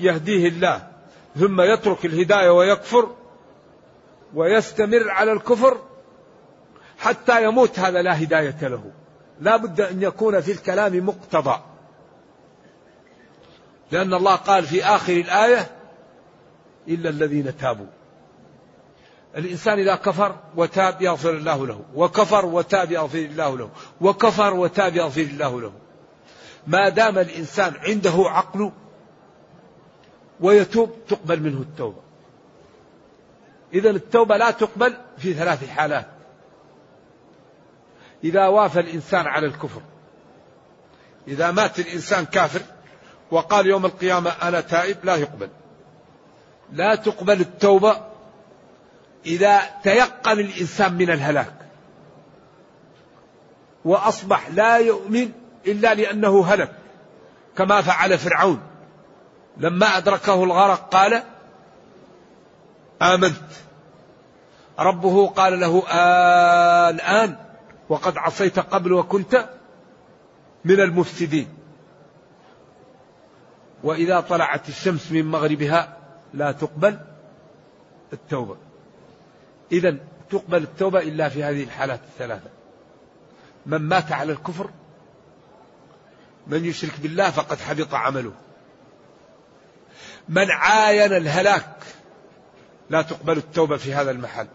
يهديه 0.00 0.48
الله 0.48 0.88
ثم 1.36 1.60
يترك 1.60 2.06
الهداية 2.06 2.50
ويكفر 2.50 3.14
ويستمر 4.34 5.10
على 5.10 5.32
الكفر 5.32 5.80
حتى 6.98 7.44
يموت 7.44 7.78
هذا 7.78 8.02
لا 8.02 8.22
هداية 8.22 8.58
له. 8.62 8.92
لا 9.40 9.56
بد 9.56 9.80
أن 9.80 10.02
يكون 10.02 10.40
في 10.40 10.52
الكلام 10.52 11.06
مقتضى. 11.06 11.60
لأن 13.92 14.14
الله 14.14 14.34
قال 14.34 14.64
في 14.64 14.84
آخر 14.84 15.12
الآية 15.12 15.70
إلا 16.88 17.10
الذين 17.10 17.56
تابوا. 17.56 17.86
الإنسان 19.36 19.78
إذا 19.78 19.94
كفر 19.94 20.36
وتاب 20.56 21.02
يغفر 21.02 21.30
الله 21.30 21.66
له. 21.66 21.80
وكفر 21.94 22.46
وتاب 22.46 22.92
يغفر 22.92 23.18
الله 23.18 23.58
له. 23.58 23.70
وكفر 24.00 24.54
وتاب 24.54 24.96
يغفر 24.96 25.20
الله 25.20 25.60
له. 25.60 25.72
ما 26.66 26.88
دام 26.88 27.18
الإنسان 27.18 27.72
عنده 27.76 28.24
عقل 28.26 28.72
ويتوب 30.40 30.90
تقبل 31.08 31.40
منه 31.40 31.60
التوبة. 31.60 32.00
إذا 33.74 33.90
التوبة 33.90 34.36
لا 34.36 34.50
تقبل 34.50 34.94
في 35.18 35.34
ثلاث 35.34 35.68
حالات. 35.68 36.13
إذا 38.24 38.46
وافى 38.46 38.80
الإنسان 38.80 39.26
على 39.26 39.46
الكفر. 39.46 39.80
إذا 41.28 41.50
مات 41.50 41.78
الإنسان 41.78 42.24
كافر 42.24 42.60
وقال 43.30 43.66
يوم 43.66 43.86
القيامة 43.86 44.30
أنا 44.30 44.60
تائب 44.60 44.96
لا 45.04 45.16
يقبل. 45.16 45.48
لا 46.72 46.94
تقبل 46.94 47.40
التوبة 47.40 48.00
إذا 49.26 49.60
تيقن 49.82 50.38
الإنسان 50.38 50.92
من 50.94 51.10
الهلاك. 51.10 51.54
وأصبح 53.84 54.48
لا 54.50 54.76
يؤمن 54.76 55.32
إلا 55.66 55.94
لأنه 55.94 56.44
هلك 56.46 56.72
كما 57.56 57.82
فعل 57.82 58.18
فرعون. 58.18 58.60
لما 59.56 59.86
أدركه 59.86 60.44
الغرق 60.44 60.88
قال 60.88 61.22
آمنت. 63.02 63.42
ربه 64.78 65.26
قال 65.26 65.60
له 65.60 65.82
آه 65.90 66.90
الآن 66.90 67.36
وقد 67.88 68.18
عصيت 68.18 68.58
قبل 68.58 68.92
وكنت 68.92 69.48
من 70.64 70.80
المفسدين. 70.80 71.48
وإذا 73.82 74.20
طلعت 74.20 74.68
الشمس 74.68 75.12
من 75.12 75.24
مغربها 75.26 75.98
لا 76.34 76.52
تقبل 76.52 77.00
التوبة. 78.12 78.56
إذا 79.72 79.96
تقبل 80.30 80.62
التوبة 80.62 80.98
إلا 80.98 81.28
في 81.28 81.44
هذه 81.44 81.62
الحالات 81.62 82.00
الثلاثة. 82.00 82.50
من 83.66 83.78
مات 83.78 84.12
على 84.12 84.32
الكفر 84.32 84.70
من 86.46 86.64
يشرك 86.64 87.00
بالله 87.00 87.30
فقد 87.30 87.58
حبط 87.58 87.94
عمله. 87.94 88.32
من 90.28 90.50
عاين 90.50 91.12
الهلاك 91.12 91.76
لا 92.90 93.02
تقبل 93.02 93.38
التوبة 93.38 93.76
في 93.76 93.94
هذا 93.94 94.10
المحل. 94.10 94.46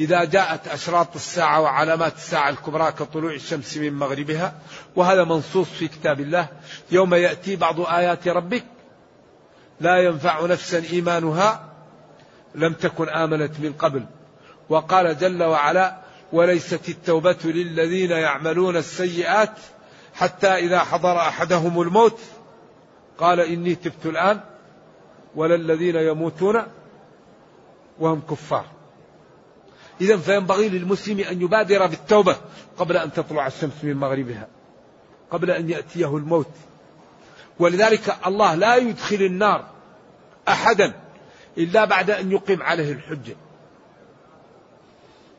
إذا 0.00 0.24
جاءت 0.24 0.68
أشراط 0.68 1.14
الساعة 1.14 1.60
وعلامات 1.60 2.14
الساعة 2.14 2.48
الكبرى 2.48 2.92
كطلوع 2.92 3.32
الشمس 3.32 3.76
من 3.76 3.92
مغربها 3.92 4.54
وهذا 4.96 5.24
منصوص 5.24 5.68
في 5.68 5.88
كتاب 5.88 6.20
الله 6.20 6.48
يوم 6.90 7.14
يأتي 7.14 7.56
بعض 7.56 7.80
آيات 7.80 8.28
ربك 8.28 8.64
لا 9.80 9.98
ينفع 9.98 10.46
نفسا 10.46 10.82
إيمانها 10.92 11.68
لم 12.54 12.72
تكن 12.72 13.08
آمنت 13.08 13.60
من 13.60 13.72
قبل. 13.72 14.06
وقال 14.68 15.18
جل 15.18 15.42
وعلا 15.42 15.96
وليست 16.32 16.88
التوبة 16.88 17.38
للذين 17.44 18.10
يعملون 18.10 18.76
السيئات 18.76 19.58
حتى 20.14 20.48
إذا 20.48 20.78
حضر 20.78 21.16
أحدهم 21.16 21.82
الموت 21.82 22.18
قال 23.18 23.40
إني 23.40 23.74
تبت 23.74 24.06
الآن 24.06 24.40
ولا 25.34 25.54
الذين 25.54 25.96
يموتون 25.96 26.62
وهم 27.98 28.20
كفار 28.30 28.73
إذا 30.00 30.16
فينبغي 30.16 30.68
للمسلم 30.68 31.20
أن 31.20 31.42
يبادر 31.42 31.86
بالتوبة 31.86 32.36
قبل 32.78 32.96
أن 32.96 33.12
تطلع 33.12 33.46
الشمس 33.46 33.72
من 33.82 33.94
مغربها 33.94 34.46
قبل 35.30 35.50
أن 35.50 35.70
يأتيه 35.70 36.16
الموت. 36.16 36.50
ولذلك 37.58 38.16
الله 38.26 38.54
لا 38.54 38.76
يدخل 38.76 39.16
النار 39.16 39.64
أحدا 40.48 40.92
إلا 41.58 41.84
بعد 41.84 42.10
أن 42.10 42.32
يقيم 42.32 42.62
عليه 42.62 42.92
الحجة. 42.92 43.36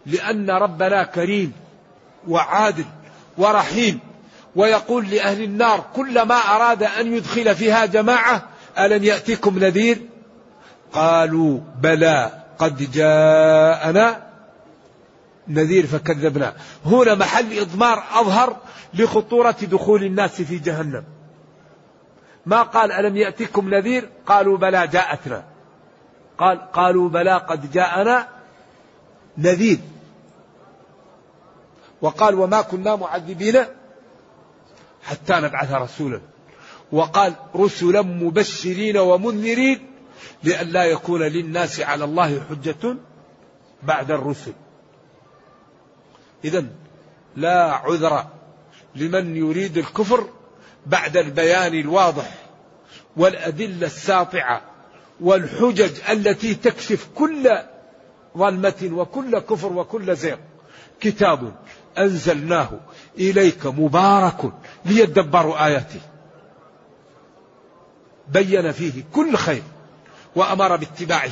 لأن 0.06 0.50
ربنا 0.50 1.04
كريم 1.04 1.54
وعادل 2.28 2.86
ورحيم 3.38 4.00
ويقول 4.56 5.10
لأهل 5.10 5.44
النار 5.44 5.86
كلما 5.96 6.36
أراد 6.36 6.84
أن 6.84 7.13
يدخل 7.13 7.56
فيها 7.56 7.86
جماعة 7.86 8.48
ألم 8.80 9.04
يأتكم 9.04 9.60
نذير؟ 9.60 10.02
قالوا 10.94 11.60
بلى 11.82 12.32
قد 12.58 12.91
جاءنا 12.91 14.26
نذير 15.47 15.86
فكذبنا. 15.86 16.53
هنا 16.86 17.15
محل 17.15 17.60
إضمار 17.60 18.03
أظهر 18.13 18.58
لخطورة 18.93 19.55
دخول 19.62 20.03
الناس 20.03 20.41
في 20.41 20.58
جهنم. 20.58 21.03
ما 22.45 22.62
قال 22.62 22.91
ألم 22.91 23.17
يأتكم 23.17 23.73
نذير؟ 23.73 24.10
قالوا 24.25 24.58
بلى 24.58 24.88
جاءتنا. 24.88 25.43
قال 26.38 26.71
قالوا 26.71 27.10
بلى 27.10 27.38
قد 27.38 27.71
جاءنا 27.71 28.27
نذير. 29.38 29.77
وقال 32.01 32.36
وما 32.36 32.62
كنا 32.62 32.95
معذبين 32.95 33.65
حتى 35.03 35.34
نبعث 35.34 35.71
رسولا. 35.71 36.21
وقال 36.91 37.34
رسلا 37.55 38.01
مبشرين 38.01 38.97
ومنذرين 38.97 39.91
لئلا 40.43 40.84
يكون 40.84 41.21
للناس 41.21 41.81
على 41.81 42.03
الله 42.03 42.41
حجة 42.49 42.97
بعد 43.84 44.12
الرسل. 44.12 44.53
إذا 46.43 46.65
لا 47.36 47.71
عذر 47.71 48.26
لمن 48.95 49.36
يريد 49.36 49.78
الكفر 49.78 50.28
بعد 50.86 51.17
البيان 51.17 51.80
الواضح 51.80 52.32
والأدلة 53.17 53.86
الساطعة 53.86 54.62
والحجج 55.19 55.91
التي 56.10 56.56
تكشف 56.56 57.08
كل 57.15 57.50
ظلمة 58.38 58.89
وكل 58.91 59.39
كفر 59.39 59.74
وكل 59.74 60.15
زيغ. 60.15 60.38
كتاب 61.00 61.56
أنزلناه 61.98 62.69
إليك 63.17 63.65
مبارك 63.65 64.52
ليدبروا 64.86 65.65
آياته. 65.65 66.00
بين 68.28 68.71
فيه 68.71 69.04
كل 69.13 69.36
خير 69.36 69.63
وأمر 70.36 70.76
باتباعه 70.76 71.32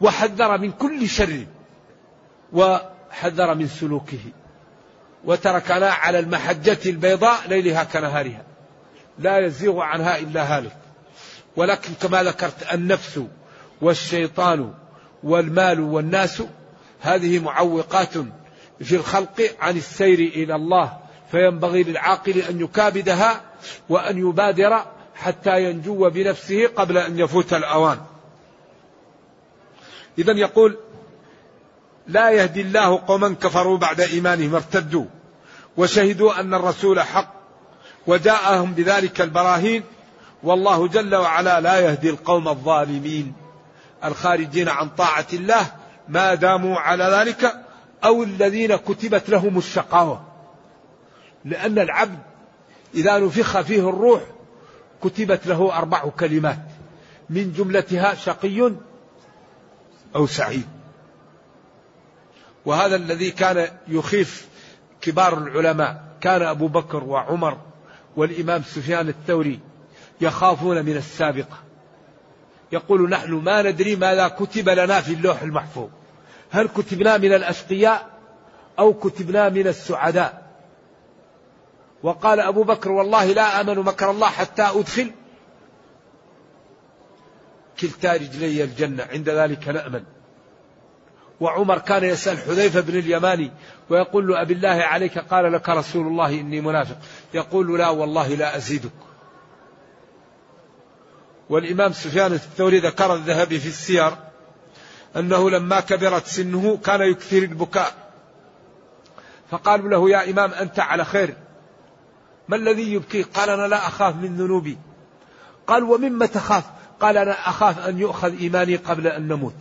وحذر 0.00 0.58
من 0.58 0.72
كل 0.72 1.08
شر 1.08 1.46
وحذر 2.52 3.54
من 3.54 3.68
سلوكه. 3.68 4.18
وتركنا 5.24 5.90
على 5.90 6.18
المحجة 6.18 6.78
البيضاء 6.86 7.48
ليلها 7.48 7.84
كنهارها. 7.84 8.42
لا 9.18 9.38
يزيغ 9.38 9.80
عنها 9.80 10.18
إلا 10.18 10.56
هالك. 10.56 10.76
ولكن 11.56 11.92
كما 12.02 12.22
ذكرت 12.22 12.72
النفس 12.72 13.20
والشيطان 13.80 14.74
والمال 15.22 15.80
والناس 15.80 16.42
هذه 17.00 17.38
معوقات 17.38 18.12
في 18.80 18.96
الخلق 18.96 19.56
عن 19.60 19.76
السير 19.76 20.18
إلى 20.18 20.54
الله 20.54 20.98
فينبغي 21.30 21.82
للعاقل 21.82 22.38
أن 22.38 22.60
يكابدها 22.60 23.40
وأن 23.88 24.18
يبادر 24.18 24.84
حتى 25.14 25.64
ينجو 25.64 26.10
بنفسه 26.10 26.66
قبل 26.66 26.98
أن 26.98 27.18
يفوت 27.18 27.52
الأوان. 27.52 27.98
إذا 30.18 30.32
يقول 30.32 30.76
لا 32.10 32.30
يهدي 32.30 32.60
الله 32.60 33.00
قوما 33.06 33.34
كفروا 33.34 33.78
بعد 33.78 34.00
إيمانهم 34.00 34.54
ارتدوا 34.54 35.04
وشهدوا 35.76 36.40
أن 36.40 36.54
الرسول 36.54 37.00
حق 37.00 37.34
وجاءهم 38.06 38.72
بذلك 38.72 39.20
البراهين 39.20 39.82
والله 40.42 40.88
جل 40.88 41.14
وعلا 41.14 41.60
لا 41.60 41.80
يهدي 41.80 42.10
القوم 42.10 42.48
الظالمين 42.48 43.32
الخارجين 44.04 44.68
عن 44.68 44.88
طاعة 44.88 45.26
الله 45.32 45.66
ما 46.08 46.34
داموا 46.34 46.78
على 46.78 47.04
ذلك 47.04 47.64
أو 48.04 48.22
الذين 48.22 48.76
كتبت 48.76 49.30
لهم 49.30 49.58
الشقاوة 49.58 50.24
لأن 51.44 51.78
العبد 51.78 52.18
إذا 52.94 53.18
نفخ 53.18 53.60
فيه 53.60 53.88
الروح 53.88 54.20
كتبت 55.04 55.46
له 55.46 55.78
أربع 55.78 56.08
كلمات 56.08 56.58
من 57.30 57.52
جملتها 57.52 58.14
شقي 58.14 58.72
أو 60.16 60.26
سعيد 60.26 60.79
وهذا 62.66 62.96
الذي 62.96 63.30
كان 63.30 63.68
يخيف 63.88 64.48
كبار 65.00 65.38
العلماء. 65.38 66.10
كان 66.20 66.42
أبو 66.42 66.68
بكر 66.68 67.04
وعمر 67.04 67.58
والإمام 68.16 68.62
سفيان 68.62 69.08
الثوري 69.08 69.60
يخافون 70.20 70.84
من 70.84 70.96
السابقة. 70.96 71.58
يقول 72.72 73.10
نحن 73.10 73.32
ما 73.32 73.62
ندري 73.62 73.96
ماذا 73.96 74.28
كتب 74.28 74.68
لنا 74.68 75.00
في 75.00 75.12
اللوح 75.14 75.42
المحفوظ. 75.42 75.88
هل 76.50 76.68
كتبنا 76.68 77.18
من 77.18 77.34
الأشقياء 77.34 78.10
أو 78.78 78.94
كتبنا 78.94 79.48
من 79.48 79.66
السعداء؟ 79.66 80.50
وقال 82.02 82.40
أبو 82.40 82.62
بكر 82.62 82.90
والله 82.90 83.24
لا 83.24 83.60
آمن 83.60 83.78
مكر 83.78 84.10
الله 84.10 84.28
حتى 84.28 84.62
أدخل 84.62 85.10
كلتا 87.80 88.12
رجلي 88.12 88.64
الجنة. 88.64 89.02
عند 89.12 89.28
ذلك 89.28 89.68
نأمن. 89.68 90.04
وعمر 91.40 91.78
كان 91.78 92.04
يسأل 92.04 92.38
حذيفة 92.38 92.80
بن 92.80 92.98
اليماني 92.98 93.50
ويقول 93.90 94.28
له 94.28 94.42
أبي 94.42 94.54
الله 94.54 94.68
عليك 94.68 95.18
قال 95.18 95.52
لك 95.52 95.68
رسول 95.68 96.06
الله 96.06 96.40
إني 96.40 96.60
منافق. 96.60 96.96
يقول 97.34 97.78
لا 97.78 97.88
والله 97.88 98.28
لا 98.28 98.56
أزيدك. 98.56 98.90
والإمام 101.50 101.92
سفيان 101.92 102.32
الثوري 102.32 102.78
ذكر 102.78 103.14
الذهبي 103.14 103.58
في 103.58 103.68
السير 103.68 104.12
أنه 105.16 105.50
لما 105.50 105.80
كبرت 105.80 106.26
سنه 106.26 106.76
كان 106.76 107.00
يكثر 107.00 107.38
البكاء. 107.38 107.94
فقالوا 109.50 109.88
له 109.88 110.10
يا 110.10 110.30
إمام 110.30 110.50
أنت 110.50 110.80
على 110.80 111.04
خير. 111.04 111.34
ما 112.48 112.56
الذي 112.56 112.92
يبكي؟ 112.92 113.22
قال 113.22 113.50
أنا 113.50 113.66
لا 113.66 113.76
أخاف 113.76 114.16
من 114.16 114.36
ذنوبي. 114.36 114.78
قال 115.66 115.82
ومما 115.82 116.26
تخاف؟ 116.26 116.64
قال 117.00 117.16
أنا 117.16 117.48
أخاف 117.48 117.88
أن 117.88 117.98
يؤخذ 117.98 118.38
إيماني 118.38 118.76
قبل 118.76 119.06
أن 119.06 119.28
نموت. 119.28 119.54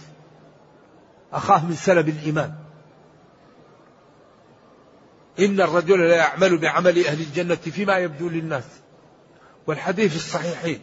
أخاف 1.33 1.63
من 1.63 1.73
سلب 1.75 2.09
الإيمان. 2.09 2.53
إن 5.39 5.61
الرجل 5.61 5.99
لا 5.99 6.15
يعمل 6.15 6.57
بعمل 6.57 7.05
أهل 7.05 7.19
الجنة 7.21 7.55
فيما 7.55 7.97
يبدو 7.97 8.29
للناس 8.29 8.63
والحديث 9.67 10.15
الصحيحين. 10.15 10.81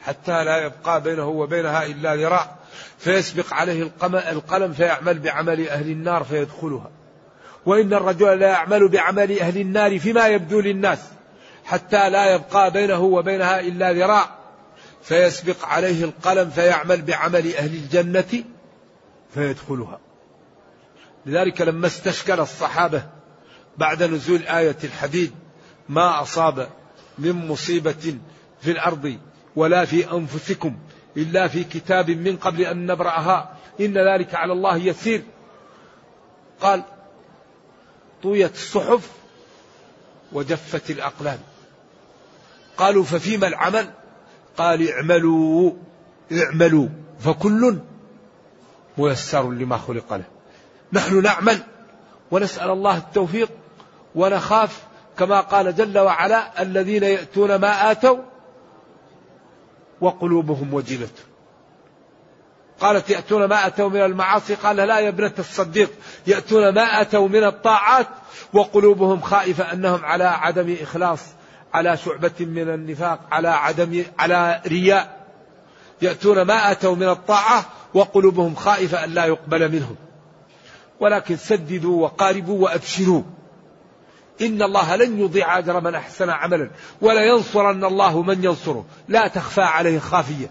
حتى 0.00 0.44
لا 0.44 0.58
يبقى 0.58 1.02
بينه 1.02 1.28
وبينها 1.28 1.86
إلا 1.86 2.16
ذراع 2.16 2.56
فيسبق 2.98 3.54
عليه 3.54 3.82
القلم 4.12 4.72
فيعمل 4.72 5.18
بعمل 5.18 5.68
أهل 5.68 5.90
النار 5.90 6.24
فيدخلها. 6.24 6.90
وإن 7.66 7.94
الرجل 7.94 8.38
لا 8.38 8.48
يعمل 8.48 8.88
بعمل 8.88 9.38
أهل 9.38 9.60
النار 9.60 9.98
فيما 9.98 10.26
يبدو 10.26 10.60
للناس 10.60 10.98
حتى 11.64 12.10
لا 12.10 12.34
يبقى 12.34 12.70
بينه 12.70 13.00
وبينها 13.00 13.60
إلا 13.60 13.92
ذراع 13.92 14.30
فيسبق 15.02 15.64
عليه 15.64 16.04
القلم 16.04 16.50
فيعمل 16.50 17.02
بعمل 17.02 17.54
أهل 17.54 17.74
الجنة 17.74 18.44
فيدخلها. 19.34 20.00
لذلك 21.26 21.60
لما 21.60 21.86
استشكل 21.86 22.40
الصحابة 22.40 23.06
بعد 23.78 24.02
نزول 24.02 24.42
آية 24.42 24.76
الحديد 24.84 25.32
ما 25.88 26.22
أصاب 26.22 26.68
من 27.18 27.48
مصيبة 27.48 28.18
في 28.60 28.70
الأرض 28.70 29.18
ولا 29.56 29.84
في 29.84 30.12
أنفسكم 30.12 30.76
إلا 31.16 31.48
في 31.48 31.64
كتاب 31.64 32.10
من 32.10 32.36
قبل 32.36 32.62
أن 32.62 32.86
نبرأها. 32.86 33.56
إن 33.80 33.98
ذلك 33.98 34.34
على 34.34 34.52
الله 34.52 34.76
يسير. 34.76 35.22
قال 36.60 36.82
طويت 38.22 38.54
الصحف 38.54 39.10
وجفت 40.32 40.90
الأقلام. 40.90 41.38
قالوا 42.76 43.04
ففيما 43.04 43.46
العمل؟ 43.46 43.90
قال 44.56 44.88
اعملوا 44.88 45.72
اعملوا. 46.32 46.88
فكل 47.20 47.78
ميسر 48.98 49.50
لما 49.50 49.78
خلق 49.78 50.14
له. 50.14 50.24
نحن 50.92 51.22
نعمل 51.22 51.58
ونسأل 52.30 52.70
الله 52.70 52.96
التوفيق 52.96 53.50
ونخاف 54.14 54.82
كما 55.18 55.40
قال 55.40 55.76
جل 55.76 55.98
وعلا 55.98 56.62
الذين 56.62 57.02
يأتون 57.02 57.54
ما 57.56 57.90
آتوا 57.90 58.18
وقلوبهم 60.00 60.74
وجلة. 60.74 61.08
قالت 62.80 63.10
يأتون 63.10 63.44
ما 63.44 63.66
أتوا 63.66 63.88
من 63.88 64.00
المعاصي؟ 64.00 64.54
قال 64.54 64.76
لا 64.76 64.98
يا 64.98 65.08
ابنة 65.08 65.32
الصديق 65.38 65.90
يأتون 66.26 66.74
ما 66.74 67.00
أتوا 67.00 67.28
من 67.28 67.44
الطاعات 67.44 68.06
وقلوبهم 68.52 69.20
خائفة 69.20 69.72
أنهم 69.72 70.04
على 70.04 70.24
عدم 70.24 70.76
إخلاص 70.82 71.20
على 71.74 71.96
شعبة 71.96 72.32
من 72.40 72.74
النفاق 72.74 73.20
على 73.30 73.48
عدم 73.48 74.04
على 74.18 74.60
رياء. 74.66 75.13
يأتون 76.02 76.42
ما 76.42 76.70
أتوا 76.70 76.94
من 76.94 77.08
الطاعة 77.08 77.66
وقلوبهم 77.94 78.54
خائفة 78.54 79.04
أن 79.04 79.10
لا 79.10 79.24
يقبل 79.24 79.72
منهم. 79.72 79.96
ولكن 81.00 81.36
سددوا 81.36 82.02
وقاربوا 82.02 82.64
وأبشروا. 82.64 83.22
إن 84.40 84.62
الله 84.62 84.96
لن 84.96 85.20
يضيع 85.20 85.58
أجر 85.58 85.80
من 85.80 85.94
أحسن 85.94 86.30
عملا 86.30 86.70
ولا 87.00 87.24
ينصرن 87.24 87.84
الله 87.84 88.22
من 88.22 88.44
ينصره. 88.44 88.86
لا 89.08 89.28
تخفى 89.28 89.60
عليه 89.60 89.98
خافية 89.98 90.50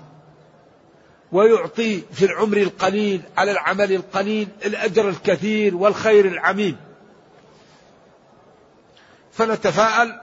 ويعطي 1.31 2.01
في 2.13 2.25
العمر 2.25 2.57
القليل 2.57 3.21
على 3.37 3.51
العمل 3.51 3.91
القليل 3.91 4.47
الأجر 4.65 5.09
الكثير 5.09 5.75
والخير 5.75 6.25
العميم. 6.25 6.77
فنتفاءل 9.31 10.21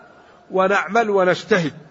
ونعمل 0.50 1.10
ونجتهد. 1.10 1.89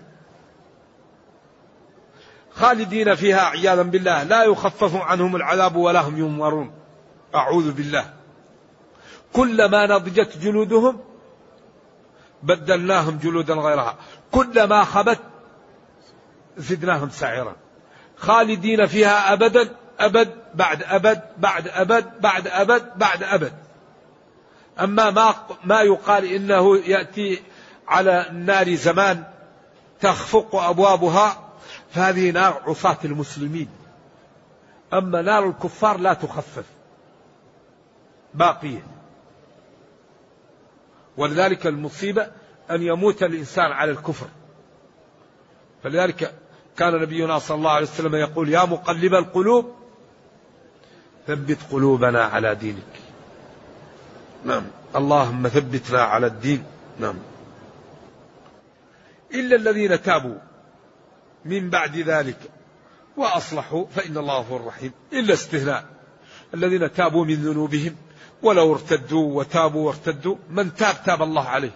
خالدين 2.59 3.15
فيها 3.15 3.41
عياذا 3.41 3.81
بالله. 3.81 4.23
لا 4.23 4.43
يخفف 4.43 4.95
عنهم 4.95 5.35
العذاب 5.35 5.75
ولا 5.75 6.01
هم 6.01 6.17
ينظرون. 6.17 6.71
أعوذ 7.35 7.71
بالله. 7.71 8.13
كلما 9.33 9.85
نضجت 9.85 10.37
جلودهم 10.37 10.99
بدلناهم 12.43 13.17
جلودا 13.17 13.53
غيرها. 13.53 13.95
كلما 14.31 14.83
خبت 14.83 15.19
زدناهم 16.57 17.09
سعيرا. 17.09 17.55
خالدين 18.17 18.85
فيها 18.85 19.33
أبدا 19.33 19.75
أبد 19.99 20.35
بعد 20.53 20.83
أبد 20.83 21.21
بعد 21.37 21.67
أبد 21.67 22.05
بعد 22.21 22.47
أبد 22.47 22.83
بعد 22.95 23.23
أبد. 23.23 23.53
أما 24.79 25.11
ما 25.11 25.35
ما 25.63 25.81
يقال 25.81 26.25
إنه 26.25 26.77
يأتي 26.77 27.41
على 27.87 28.29
النار 28.29 28.75
زمان 28.75 29.23
تخفق 30.01 30.55
أبوابها 30.55 31.48
فهذه 31.91 32.31
نار 32.31 32.61
عصاة 32.67 32.97
المسلمين. 33.05 33.69
أما 34.93 35.21
نار 35.21 35.47
الكفار 35.49 35.97
لا 35.97 36.13
تخفف 36.13 36.65
باقية. 38.33 38.83
ولذلك 41.17 41.67
المصيبة 41.67 42.27
أن 42.71 42.81
يموت 42.81 43.23
الإنسان 43.23 43.71
على 43.71 43.91
الكفر. 43.91 44.27
فلذلك 45.83 46.33
كان 46.77 47.01
نبينا 47.01 47.39
صلى 47.39 47.57
الله 47.57 47.71
عليه 47.71 47.87
وسلم 47.87 48.15
يقول 48.15 48.49
يا 48.49 48.65
مقلب 48.65 49.13
القلوب 49.13 49.75
ثبت 51.27 51.57
قلوبنا 51.71 52.23
على 52.23 52.55
دينك. 52.55 52.99
نعم. 54.45 54.63
اللهم 54.95 55.47
ثبتنا 55.47 56.01
على 56.01 56.27
الدين. 56.27 56.63
نعم. 56.99 57.15
إلا 59.33 59.55
الذين 59.55 60.01
تابوا 60.01 60.48
من 61.45 61.69
بعد 61.69 61.97
ذلك. 61.97 62.37
وأصلحوا 63.17 63.85
فإن 63.95 64.17
الله 64.17 64.39
غفور 64.39 64.65
رحيم 64.65 64.91
إلا 65.13 65.33
استثناء 65.33 65.85
الذين 66.53 66.93
تابوا 66.93 67.25
من 67.25 67.35
ذنوبهم 67.35 67.95
ولو 68.43 68.73
ارتدوا 68.73 69.39
وتابوا 69.39 69.87
وارتدوا 69.87 70.35
من 70.49 70.75
تاب 70.75 70.95
تاب 71.05 71.23
الله 71.23 71.47
عليه. 71.47 71.71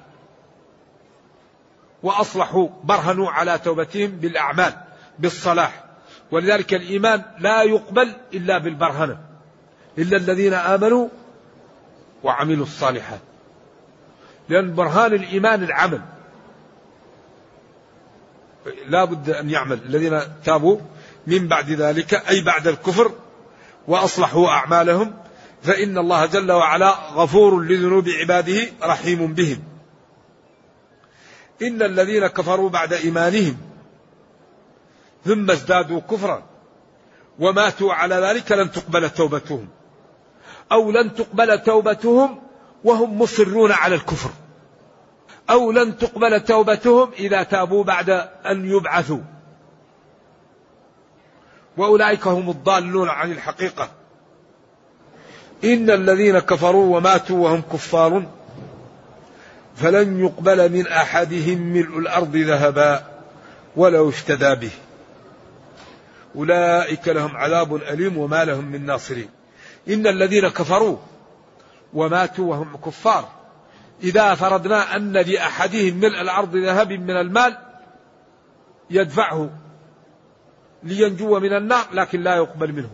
وأصلحوا 2.03 2.69
برهنوا 2.83 3.31
على 3.31 3.57
توبتهم 3.57 4.07
بالأعمال 4.07 4.73
بالصلاح. 5.19 5.83
ولذلك 6.31 6.73
الإيمان 6.73 7.23
لا 7.39 7.63
يقبل 7.63 8.15
إلا 8.33 8.57
بالبرهنة. 8.57 9.17
إلا 9.97 10.17
الذين 10.17 10.53
آمنوا 10.53 11.07
وعملوا 12.23 12.65
الصالحات. 12.65 13.19
لأن 14.49 14.75
برهان 14.75 15.13
الإيمان 15.13 15.63
العمل. 15.63 16.01
لا 18.87 19.05
بد 19.05 19.29
أن 19.29 19.49
يعمل. 19.49 19.79
الذين 19.85 20.21
تابوا 20.45 20.79
من 21.27 21.47
بعد 21.47 21.71
ذلك 21.71 22.13
أي 22.13 22.41
بعد 22.41 22.67
الكفر 22.67 23.11
وأصلحوا 23.87 24.49
أعمالهم 24.49 25.13
فإن 25.63 25.97
الله 25.97 26.25
جل 26.25 26.51
وعلا 26.51 26.95
غفور 27.13 27.61
لذنوب 27.61 28.09
عباده 28.09 28.67
رحيم 28.83 29.33
بهم. 29.33 29.63
إن 31.61 31.81
الذين 31.81 32.27
كفروا 32.27 32.69
بعد 32.69 32.93
إيمانهم 32.93 33.57
ثم 35.25 35.51
ازدادوا 35.51 35.99
كفرا 35.99 36.43
وماتوا 37.39 37.93
على 37.93 38.15
ذلك 38.15 38.51
لن 38.51 38.71
تقبل 38.71 39.09
توبتهم. 39.09 39.67
أو 40.71 40.91
لن 40.91 41.15
تقبل 41.15 41.59
توبتهم 41.59 42.39
وهم 42.83 43.21
مصرون 43.21 43.71
على 43.71 43.95
الكفر. 43.95 44.29
أو 45.49 45.71
لن 45.71 45.97
تقبل 45.97 46.39
توبتهم 46.39 47.11
إذا 47.19 47.43
تابوا 47.43 47.83
بعد 47.83 48.09
أن 48.45 48.69
يبعثوا. 48.71 49.19
وأولئك 51.77 52.27
هم 52.27 52.49
الضالون 52.49 53.09
عن 53.09 53.31
الحقيقة. 53.31 53.89
إن 55.63 55.89
الذين 55.89 56.39
كفروا 56.39 56.97
وماتوا 56.97 57.43
وهم 57.43 57.61
كفار 57.73 58.25
فلن 59.75 60.19
يقبل 60.19 60.71
من 60.71 60.87
أحدهم 60.87 61.59
ملء 61.59 61.97
الأرض 61.97 62.35
ذهبا 62.35 63.03
ولو 63.75 64.09
افتدى 64.09 64.55
به. 64.55 64.71
أولئك 66.35 67.07
لهم 67.07 67.37
عذاب 67.37 67.75
أليم 67.75 68.17
وما 68.17 68.45
لهم 68.45 68.65
من 68.65 68.85
ناصرين. 68.85 69.29
إن 69.89 70.07
الذين 70.07 70.47
كفروا 70.49 70.97
وماتوا 71.93 72.49
وهم 72.49 72.77
كفار 72.85 73.42
إذا 74.03 74.35
فرضنا 74.35 74.95
أن 74.95 75.13
لأحدهم 75.13 75.95
ملء 75.97 76.21
الأرض 76.21 76.55
ذهب 76.55 76.91
من 76.91 77.17
المال 77.17 77.57
يدفعه 78.89 79.49
لينجو 80.83 81.39
من 81.39 81.53
النار 81.53 81.85
لكن 81.93 82.21
لا 82.21 82.35
يقبل 82.35 82.73
منه. 82.73 82.89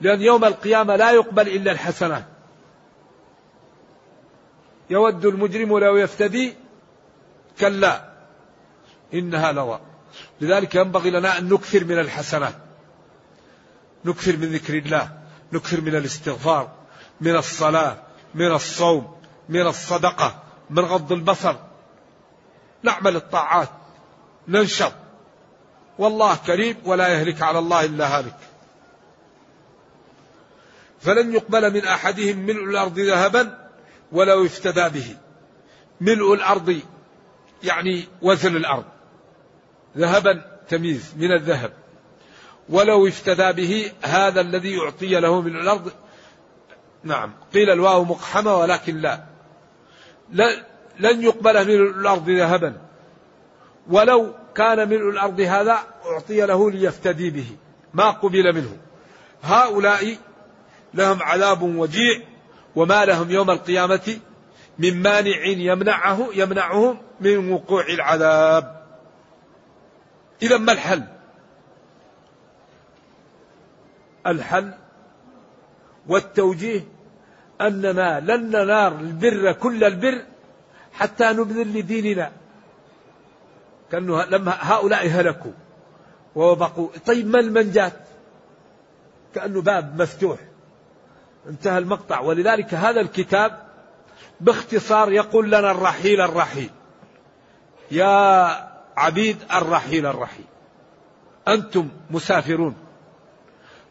لأن 0.00 0.20
يوم 0.20 0.44
القيامة 0.44 0.96
لا 0.96 1.10
يقبل 1.10 1.48
إلا 1.48 1.72
الحسنات. 1.72 2.24
يود 4.90 5.26
المجرم 5.26 5.78
لو 5.78 5.96
يفتدي 5.96 6.54
كلا 7.60 8.12
إنها 9.14 9.52
لظى. 9.52 9.80
لذلك 10.40 10.74
ينبغي 10.74 11.10
لنا 11.10 11.38
أن 11.38 11.48
نكثر 11.48 11.84
من 11.84 11.98
الحسنات. 11.98 12.54
نكثر 14.04 14.36
من 14.36 14.52
ذكر 14.52 14.78
الله 14.78 15.18
نكثر 15.52 15.80
من 15.80 15.94
الاستغفار 15.94 16.72
من 17.20 17.36
الصلاة 17.36 17.96
من 18.34 18.52
الصوم 18.52 19.15
من 19.48 19.66
الصدقة 19.66 20.42
من 20.70 20.84
غض 20.84 21.12
البصر. 21.12 21.56
نعمل 22.82 23.16
الطاعات 23.16 23.68
ننشط 24.48 24.92
والله 25.98 26.36
كريم 26.46 26.76
ولا 26.84 27.08
يهلك 27.08 27.42
على 27.42 27.58
الله 27.58 27.84
إلا 27.84 28.18
هالك. 28.18 28.36
فلن 31.00 31.34
يقبل 31.34 31.72
من 31.74 31.84
أحدهم 31.84 32.36
ملء 32.36 32.64
الأرض 32.64 32.98
ذهبا 32.98 33.68
ولو 34.12 34.46
افتدى 34.46 34.88
به. 34.88 35.16
ملء 36.00 36.34
الأرض 36.34 36.80
يعني 37.62 38.08
وزن 38.22 38.56
الأرض. 38.56 38.84
ذهبا 39.96 40.58
تمييز 40.68 41.14
من 41.16 41.32
الذهب. 41.32 41.72
ولو 42.68 43.08
افتدى 43.08 43.52
به 43.52 43.92
هذا 44.02 44.40
الذي 44.40 44.76
يعطي 44.76 45.20
له 45.20 45.40
من 45.40 45.56
الأرض. 45.56 45.92
نعم 47.04 47.34
قيل 47.54 47.70
الواو 47.70 48.04
مقحمة 48.04 48.56
ولكن 48.56 48.96
لا. 48.96 49.35
لن 50.98 51.22
يقبل 51.22 51.66
من 51.66 51.74
الأرض 51.74 52.30
ذهبا. 52.30 52.76
ولو 53.88 54.34
كان 54.54 54.88
ملء 54.88 55.10
الأرض 55.10 55.40
هذا 55.40 55.78
أعطي 56.06 56.46
له 56.46 56.70
ليفتدي 56.70 57.30
به. 57.30 57.46
ما 57.94 58.10
قبل 58.10 58.54
منه. 58.54 58.76
هؤلاء 59.42 60.18
لهم 60.94 61.22
عذاب 61.22 61.62
وجيع 61.62 62.22
وما 62.76 63.04
لهم 63.04 63.30
يوم 63.30 63.50
القيامة 63.50 64.18
من 64.78 65.02
مانع 65.02 65.46
يمنعه 65.46 66.28
يمنعهم 66.34 66.98
من 67.20 67.52
وقوع 67.52 67.86
العذاب. 67.86 68.86
إذا 70.42 70.58
ما 70.58 70.72
الحل؟ 70.72 71.02
الحل 74.26 74.72
والتوجيه 76.08 76.95
أننا 77.60 78.20
لن 78.20 78.48
ننال 78.48 79.00
البر 79.00 79.52
كل 79.52 79.84
البر 79.84 80.22
حتى 80.92 81.24
نبذل 81.24 81.78
لديننا. 81.78 82.32
كأنه 83.92 84.24
لما 84.24 84.56
هؤلاء 84.60 85.08
هلكوا 85.08 85.52
وبقوا 86.34 86.88
طيب 87.06 87.26
ما 87.26 87.40
المنجات 87.40 87.92
كأنه 89.34 89.62
باب 89.62 90.02
مفتوح. 90.02 90.38
انتهى 91.48 91.78
المقطع. 91.78 92.20
ولذلك 92.20 92.74
هذا 92.74 93.00
الكتاب 93.00 93.62
باختصار 94.40 95.12
يقول 95.12 95.46
لنا 95.46 95.70
الرحيل 95.70 96.20
الرحيل. 96.20 96.70
يا 97.90 98.46
عبيد 98.96 99.36
الرحيل 99.52 100.06
الرحيل 100.06 100.44
أنتم 101.48 101.88
مسافرون 102.10 102.76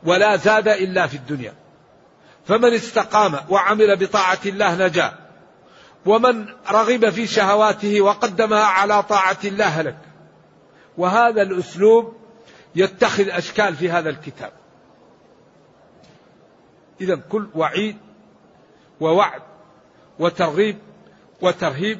ولا 0.04 0.36
زاد 0.36 0.67
إلا 0.67 1.08
في 1.08 1.17
الدنيا. 1.17 1.54
فمن 2.47 2.73
استقام 2.73 3.36
وعمل 3.49 3.95
بطاعة 3.95 4.39
الله 4.45 4.88
نجا. 4.88 5.13
ومن 6.05 6.45
رغب 6.71 7.10
في 7.10 7.27
شهواته 7.27 8.01
وقدمها 8.01 8.63
على 8.63 9.03
طاعة 9.03 9.38
الله 9.45 9.65
هلك. 9.65 9.97
وهذا 10.97 11.41
الأسلوب 11.41 12.13
يتخذ 12.75 13.29
أشكال 13.29 13.75
في 13.75 13.91
هذا 13.91 14.10
الكتاب. 14.10 14.51
إذا 17.01 17.15
كل 17.15 17.47
وعيد 17.55 17.97
ووعد 18.99 19.41
وترغيب 20.19 20.77
وترهيب 21.41 21.99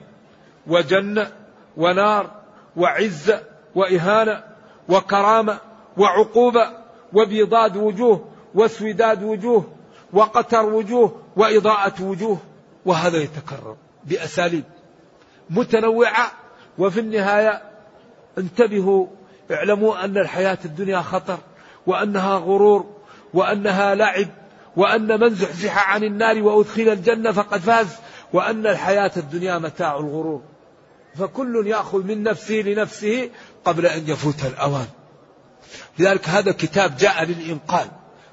وجنة 0.68 1.32
ونار 1.78 2.32
وعزة 2.78 3.44
وإهانة 3.76 4.44
وكرامة 4.90 5.58
وعقوبة 5.98 6.70
وبيضاد 7.14 7.78
وجوه 7.78 8.30
واسوداد 8.54 9.24
وجوه 9.24 9.76
وقتر 10.14 10.66
وجوه 10.66 11.22
وإضاءة 11.36 12.04
وجوه 12.04 12.38
وهذا 12.86 13.18
يتكرر 13.18 13.76
بأساليب 14.04 14.64
متنوعة. 15.50 16.32
وفي 16.78 17.00
النهاية 17.00 17.62
انتبهوا 18.38 19.08
اعلموا 19.52 20.06
أن 20.06 20.18
الحياة 20.18 20.58
الدنيا 20.66 21.02
خطر 21.02 21.38
وأنها 21.88 22.38
غرور 22.38 22.96
وأنها 23.34 23.96
لعب 23.96 24.28
وأن 24.76 25.20
من 25.20 25.36
زحزح 25.36 25.90
عن 25.90 26.04
النار 26.04 26.44
وأدخل 26.44 26.90
الجنة 26.90 27.32
فقد 27.32 27.60
فاز 27.60 27.96
وأن 28.34 28.68
الحياة 28.68 29.12
الدنيا 29.18 29.58
متاع 29.58 29.98
الغرور. 29.98 30.42
فكل 31.16 31.68
يأخذ 31.68 32.04
من 32.04 32.24
نفسه 32.24 32.56
لنفسه 32.56 33.30
قبل 33.66 33.86
أن 33.86 34.04
يفوت 34.08 34.46
الأوان. 34.46 34.88
لذلك 36.00 36.30
هذا 36.30 36.52
كتاب 36.52 36.98
جاء 36.98 37.24
للإنقاذ. 37.24 37.88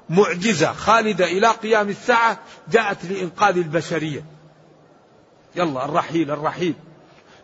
معجزة 0.09 0.73
خالدة 0.73 1.25
إلى 1.25 1.47
قيام 1.47 1.89
الساعة 1.89 2.39
جاءت 2.71 3.05
لإنقاذ 3.05 3.57
البشرية. 3.57 4.25
يلا 5.55 5.85
الرحيل 5.85 6.31
الرحيل. 6.31 6.73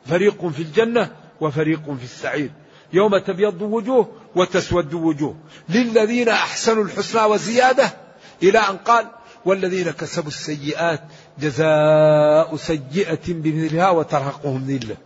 فريق 0.05 0.47
في 0.47 0.61
الجنة 0.61 1.15
وفريق 1.41 1.83
في 1.83 2.03
السعير. 2.03 2.51
يوم 2.93 3.17
تبيض 3.17 3.61
وجوه 3.61 4.11
وتسود 4.35 4.93
وجوه. 4.93 5.35
للذين 5.69 6.29
أحسنوا 6.29 6.83
الحسنى 6.83 7.21
وزيادة 7.21 7.93
إلى 8.43 8.59
أن 8.59 8.77
قال 8.77 9.07
والذين 9.45 9.91
كسبوا 9.91 10.27
السيئات 10.27 11.01
جزاء 11.39 12.55
سيئة 12.55 13.19
بمثلها 13.27 13.89
وترهقهم 13.89 14.65
ذلة. 14.67 14.97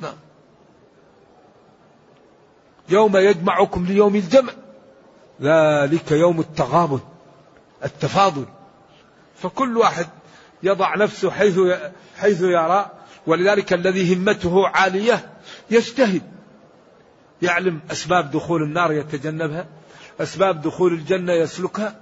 نعم. 0.00 0.16
يوم 2.88 3.16
يجمعكم 3.16 3.86
ليوم 3.86 4.16
الجمع. 4.16 4.52
ذلك 5.42 6.12
يوم 6.12 6.40
التغابن 6.40 7.00
التفاضل. 7.84 8.44
فكل 9.36 9.76
واحد 9.76 10.06
يضع 10.62 10.96
نفسه 10.96 11.30
حيث 11.30 11.58
حيث 12.18 12.42
يرى 12.42 12.90
ولذلك 13.26 13.72
الذي 13.72 14.14
همته 14.14 14.68
عالية 14.68 15.30
يجتهد. 15.70 16.22
يعلم 17.42 17.80
أسباب 17.90 18.30
دخول 18.30 18.62
النار 18.62 18.92
يتجنبها 18.92 19.66
أسباب 20.20 20.62
دخول 20.62 20.92
الجنة 20.92 21.32
يسلكها. 21.32 21.96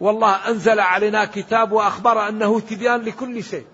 والله 0.00 0.48
أنزل 0.48 0.80
علينا 0.80 1.24
كتاب 1.24 1.72
وأخبر 1.72 2.28
أنه 2.28 2.60
تبيان 2.60 3.00
لكل 3.00 3.44
شيء. 3.44 3.66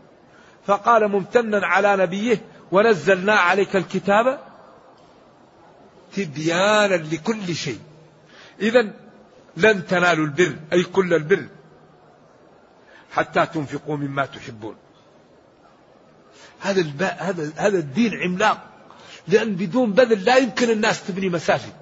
فقال 0.67 1.09
ممتنا 1.09 1.67
على 1.67 1.97
نبيه 1.97 2.43
ونزلنا 2.73 3.35
عليك 3.35 3.77
الكتاب 3.77 4.39
تبيانا 6.17 6.95
لكل 6.95 7.55
شيء. 7.55 7.79
إذا 8.61 8.91
لن 9.57 9.87
تنالوا 9.87 10.25
البر 10.25 10.57
أي 10.73 10.83
كل 10.83 11.15
البر 11.15 11.47
حتى 13.13 13.47
تنفقوا 13.47 13.97
مما 13.97 14.27
تحبون. 14.27 14.77
هذا 16.61 16.81
الب... 16.81 17.03
هذا 17.03 17.53
هذا 17.57 17.79
الدين 17.79 18.15
عملاق 18.15 18.67
لأن 19.29 19.55
بدون 19.55 19.93
بذل 19.93 20.25
لا 20.25 20.37
يمكن 20.37 20.71
الناس 20.71 21.07
تبني 21.07 21.29
مساجد. 21.29 21.73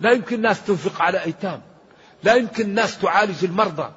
لا 0.00 0.12
يمكن 0.12 0.36
الناس 0.36 0.64
تنفق 0.64 1.02
على 1.02 1.24
أيتام. 1.24 1.62
لا 2.22 2.34
يمكن 2.34 2.64
الناس 2.64 2.98
تعالج 2.98 3.44
المرضى. 3.44 3.92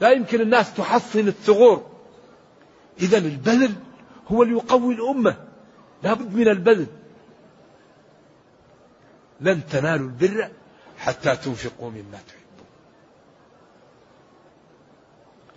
لا 0.00 0.10
يمكن 0.10 0.40
الناس 0.40 0.74
تحصن 0.74 1.28
الثغور. 1.28 1.90
إذا 3.00 3.18
البذل 3.18 3.72
هو 4.28 4.42
اللي 4.42 4.54
يقوي 4.54 4.94
الأمة. 4.94 5.36
لا 6.02 6.14
بد 6.14 6.34
من 6.34 6.48
البذل. 6.48 6.86
لن 9.40 9.66
تنالوا 9.66 10.06
البر. 10.06 10.50
حتى 10.98 11.36
تنفقوا 11.36 11.90
مما 11.90 12.18
تحبون. 12.28 12.66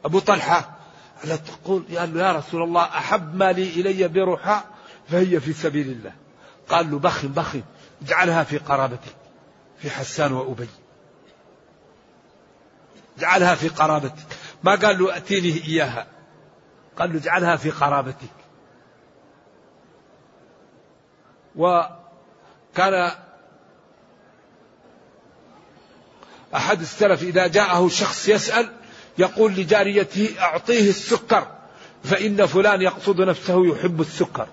أبو 0.05 0.19
طلحة 0.19 0.77
على 1.23 1.37
تقول 1.37 1.85
له 1.89 2.27
يا 2.27 2.31
رسول 2.31 2.63
الله 2.63 2.83
أحب 2.83 3.35
مالي 3.35 3.69
إلي 3.69 4.07
برحاء 4.07 4.65
فهي 5.07 5.39
في 5.39 5.53
سبيل 5.53 5.87
الله. 5.87 6.13
قال 6.69 6.91
له 6.91 6.99
بخ 6.99 7.25
بخ 7.25 7.55
اجعلها 8.01 8.43
في 8.43 8.57
قرابتك 8.57 9.15
في 9.77 9.89
حسان 9.89 10.33
وأبي. 10.33 10.67
اجعلها 13.17 13.55
في 13.55 13.67
قرابتك. 13.67 14.25
ما 14.63 14.75
قال 14.75 14.99
له 14.99 15.17
أتيني 15.17 15.63
إياها. 15.67 16.07
قال 16.97 17.13
له 17.13 17.19
اجعلها 17.19 17.55
في 17.55 17.69
قرابتك. 17.69 18.29
وكان 21.55 23.11
أحد 26.55 26.81
السلف 26.81 27.23
إذا 27.23 27.47
جاءه 27.47 27.87
شخص 27.87 28.29
يسأل 28.29 28.69
يقول 29.17 29.51
لجاريته 29.51 30.29
أعطيه 30.39 30.89
السكر 30.89 31.47
فإن 32.03 32.45
فلان 32.45 32.81
يقصد 32.81 33.21
نفسه 33.21 33.67
يحب 33.67 34.01
السكر. 34.01 34.47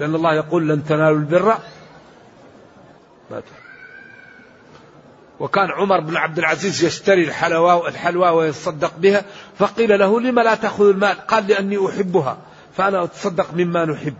لأن 0.00 0.14
الله 0.14 0.34
يقول 0.34 0.68
لن 0.68 0.84
تنالوا 0.84 1.18
البر. 1.18 1.58
وكان 5.40 5.70
عمر 5.70 6.00
بن 6.00 6.16
عبد 6.16 6.38
العزيز 6.38 6.84
يشتري 6.84 7.24
الحلوى 7.24 7.88
الحلوى 7.88 8.28
ويتصدق 8.28 8.96
بها 8.96 9.24
فقيل 9.58 9.98
له 9.98 10.20
لما 10.20 10.40
لا 10.40 10.54
تأخذ 10.54 10.88
المال؟ 10.88 11.26
قال 11.26 11.46
لأني 11.46 11.88
أحبها 11.88 12.38
فأنا 12.76 13.04
أتصدق 13.04 13.54
مما 13.54 13.84
نحب. 13.84 14.14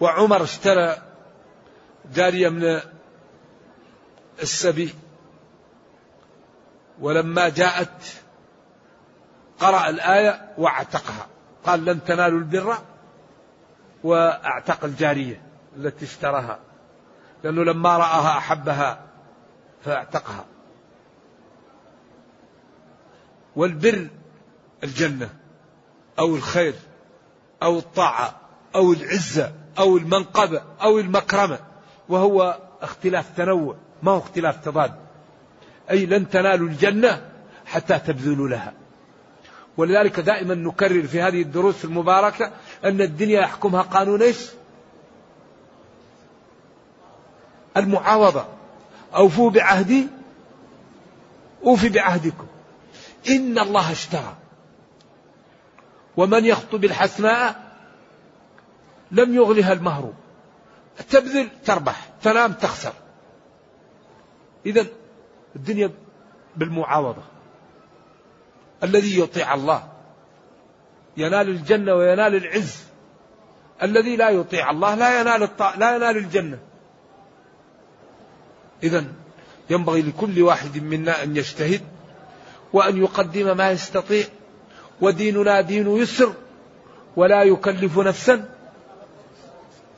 وعمر 0.00 0.42
اشترى 0.42 0.96
جارية 2.14 2.48
من 2.48 2.80
السبي 4.42 4.94
ولما 7.00 7.48
جاءت 7.48 8.22
قرأ 9.58 9.88
الآية 9.88 10.54
واعتقها. 10.58 11.26
قال 11.64 11.84
لن 11.84 12.04
تنالوا 12.04 12.38
البر 12.38 12.76
وأعتق 14.04 14.84
الجارية 14.84 15.42
التي 15.76 16.04
اشتراها 16.04 16.58
لأنه 17.44 17.64
لما 17.64 17.96
رآها 17.96 18.38
أحبها 18.38 19.00
فاعتقها. 19.84 20.44
والبر 23.56 24.08
الجنة 24.84 25.30
أو 26.18 26.36
الخير 26.36 26.74
أو 27.62 27.78
الطاعة 27.78 28.34
أو 28.74 28.92
العزة 28.92 29.52
أو 29.78 29.96
المنقبة 29.96 30.62
أو 30.82 30.98
المكرمة 30.98 31.58
وهو 32.08 32.58
اختلاف 32.82 33.36
تنوع 33.36 33.76
ما 34.02 34.12
هو 34.12 34.18
اختلاف 34.18 34.64
تضاد. 34.64 35.05
أي 35.90 36.06
لن 36.06 36.30
تنالوا 36.30 36.68
الجنة 36.68 37.30
حتى 37.66 37.98
تبذلوا 37.98 38.48
لها. 38.48 38.72
ولذلك 39.76 40.20
دائما 40.20 40.54
نكرر 40.54 41.06
في 41.06 41.22
هذه 41.22 41.42
الدروس 41.42 41.84
المباركة 41.84 42.52
أن 42.84 43.00
الدنيا 43.00 43.40
يحكمها 43.40 43.82
قانون 43.82 44.22
إيش؟ 44.22 44.46
المعاوضة. 47.76 48.44
أوفوا 49.14 49.50
بعهدي 49.50 50.06
أوفي 51.64 51.88
بعهدكم. 51.88 52.46
إن 53.28 53.58
الله 53.58 53.92
اشترى. 53.92 54.36
ومن 56.16 56.44
يخطب 56.44 56.84
الحسناء 56.84 57.76
لم 59.10 59.34
يغلها 59.34 59.72
المهر 59.72 60.12
تبذل 61.10 61.48
تربح 61.64 62.08
تنام 62.22 62.52
تخسر. 62.52 62.92
إذا 64.66 64.86
الدنيا 65.56 65.90
بالمعاوضة. 66.56 67.22
الذي 68.82 69.20
يطيع 69.20 69.54
الله 69.54 69.88
ينال 71.16 71.48
الجنة 71.48 71.94
وينال 71.94 72.34
العز. 72.34 72.84
الذي 73.82 74.16
لا 74.16 74.30
يطيع 74.30 74.70
الله 74.70 74.94
لا 74.94 75.20
ينال 75.20 75.42
الطاع 75.42 75.74
لا 75.74 75.96
ينال 75.96 76.16
الجنة. 76.16 76.58
إذا 78.82 79.04
ينبغي 79.70 80.02
لكل 80.02 80.42
واحد 80.42 80.78
منا 80.78 81.22
أن 81.22 81.36
يجتهد 81.36 81.80
وأن 82.72 83.02
يقدم 83.02 83.56
ما 83.56 83.70
يستطيع. 83.70 84.24
وديننا 85.00 85.60
دين 85.60 85.96
يسر 85.96 86.32
ولا 87.16 87.42
يكلف 87.42 87.98
نفسا 87.98 88.48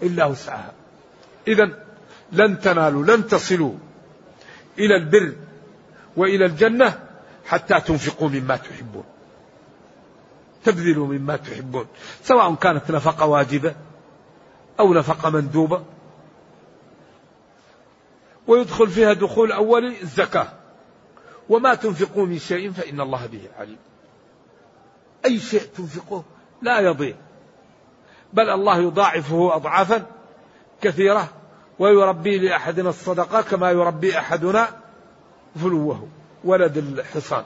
إلا 0.02 0.24
وسعها. 0.24 0.72
إذا 1.48 1.70
لن 2.32 2.60
تنالوا 2.60 3.04
لن 3.04 3.26
تصلوا 3.26 3.74
إلى 4.78 4.96
البر 4.96 5.47
وإلى 6.16 6.44
الجنة 6.44 7.00
حتى 7.46 7.80
تنفقوا 7.80 8.28
مما 8.28 8.56
تحبون. 8.56 9.04
تبذلوا 10.64 11.06
مما 11.06 11.36
تحبون. 11.36 11.86
سواء 12.22 12.54
كانت 12.54 12.90
نفقة 12.90 13.26
واجبة 13.26 13.74
أو 14.80 14.94
نفقة 14.94 15.30
مندوبة. 15.30 15.84
ويدخل 18.46 18.88
فيها 18.88 19.12
دخول 19.12 19.52
أولي 19.52 20.02
الزكاة. 20.02 20.48
وما 21.48 21.74
تنفقوا 21.74 22.26
من 22.26 22.38
شيء 22.38 22.72
فإن 22.72 23.00
الله 23.00 23.26
به 23.26 23.42
عليم. 23.58 23.78
أي 25.24 25.38
شيء 25.38 25.60
تنفقه 25.60 26.24
لا 26.62 26.80
يضيع. 26.80 27.14
بل 28.32 28.50
الله 28.50 28.78
يضاعفه 28.78 29.56
أضعافا 29.56 30.06
كثيرة. 30.82 31.28
ويربي 31.78 32.38
لأحدنا 32.38 32.88
الصدقة 32.88 33.42
كما 33.42 33.70
يربي 33.70 34.18
أحدنا 34.18 34.68
فلوه 35.58 36.08
ولد 36.44 36.76
الحصان. 36.76 37.42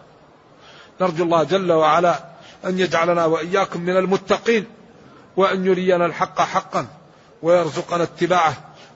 نرجو 1.01 1.25
الله 1.25 1.43
جل 1.43 1.73
وعلا 1.73 2.25
أن 2.65 2.79
يجعلنا 2.79 3.25
وإياكم 3.25 3.81
من 3.81 3.97
المتقين 3.97 4.65
وأن 5.37 5.67
يرينا 5.67 6.07
الحق 6.07 6.41
حقا 6.41 6.87
ويرزقنا 7.43 8.03
اتباعه 8.03 8.55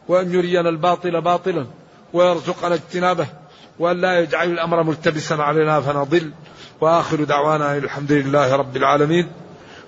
وأن 0.09 0.35
يرينا 0.35 0.69
الباطل 0.69 1.21
باطلا 1.21 1.67
ويرزقنا 2.13 2.75
اجتنابه 2.75 3.27
وأن 3.79 4.01
لا 4.01 4.21
يجعل 4.21 4.51
الأمر 4.51 4.83
ملتبسا 4.83 5.35
علينا 5.35 5.81
فنضل. 5.81 6.33
وآخر 6.81 7.25
دعوانا 7.25 7.77
الحمد 7.77 8.13
لله 8.13 8.57
رب 8.57 8.77
العالمين. 8.77 9.33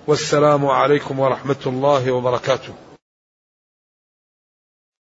والسلام 0.07 0.67
عليكم 0.67 1.21
ورحمة 1.21 1.63
الله 1.67 2.13
وبركاته. 2.13 2.88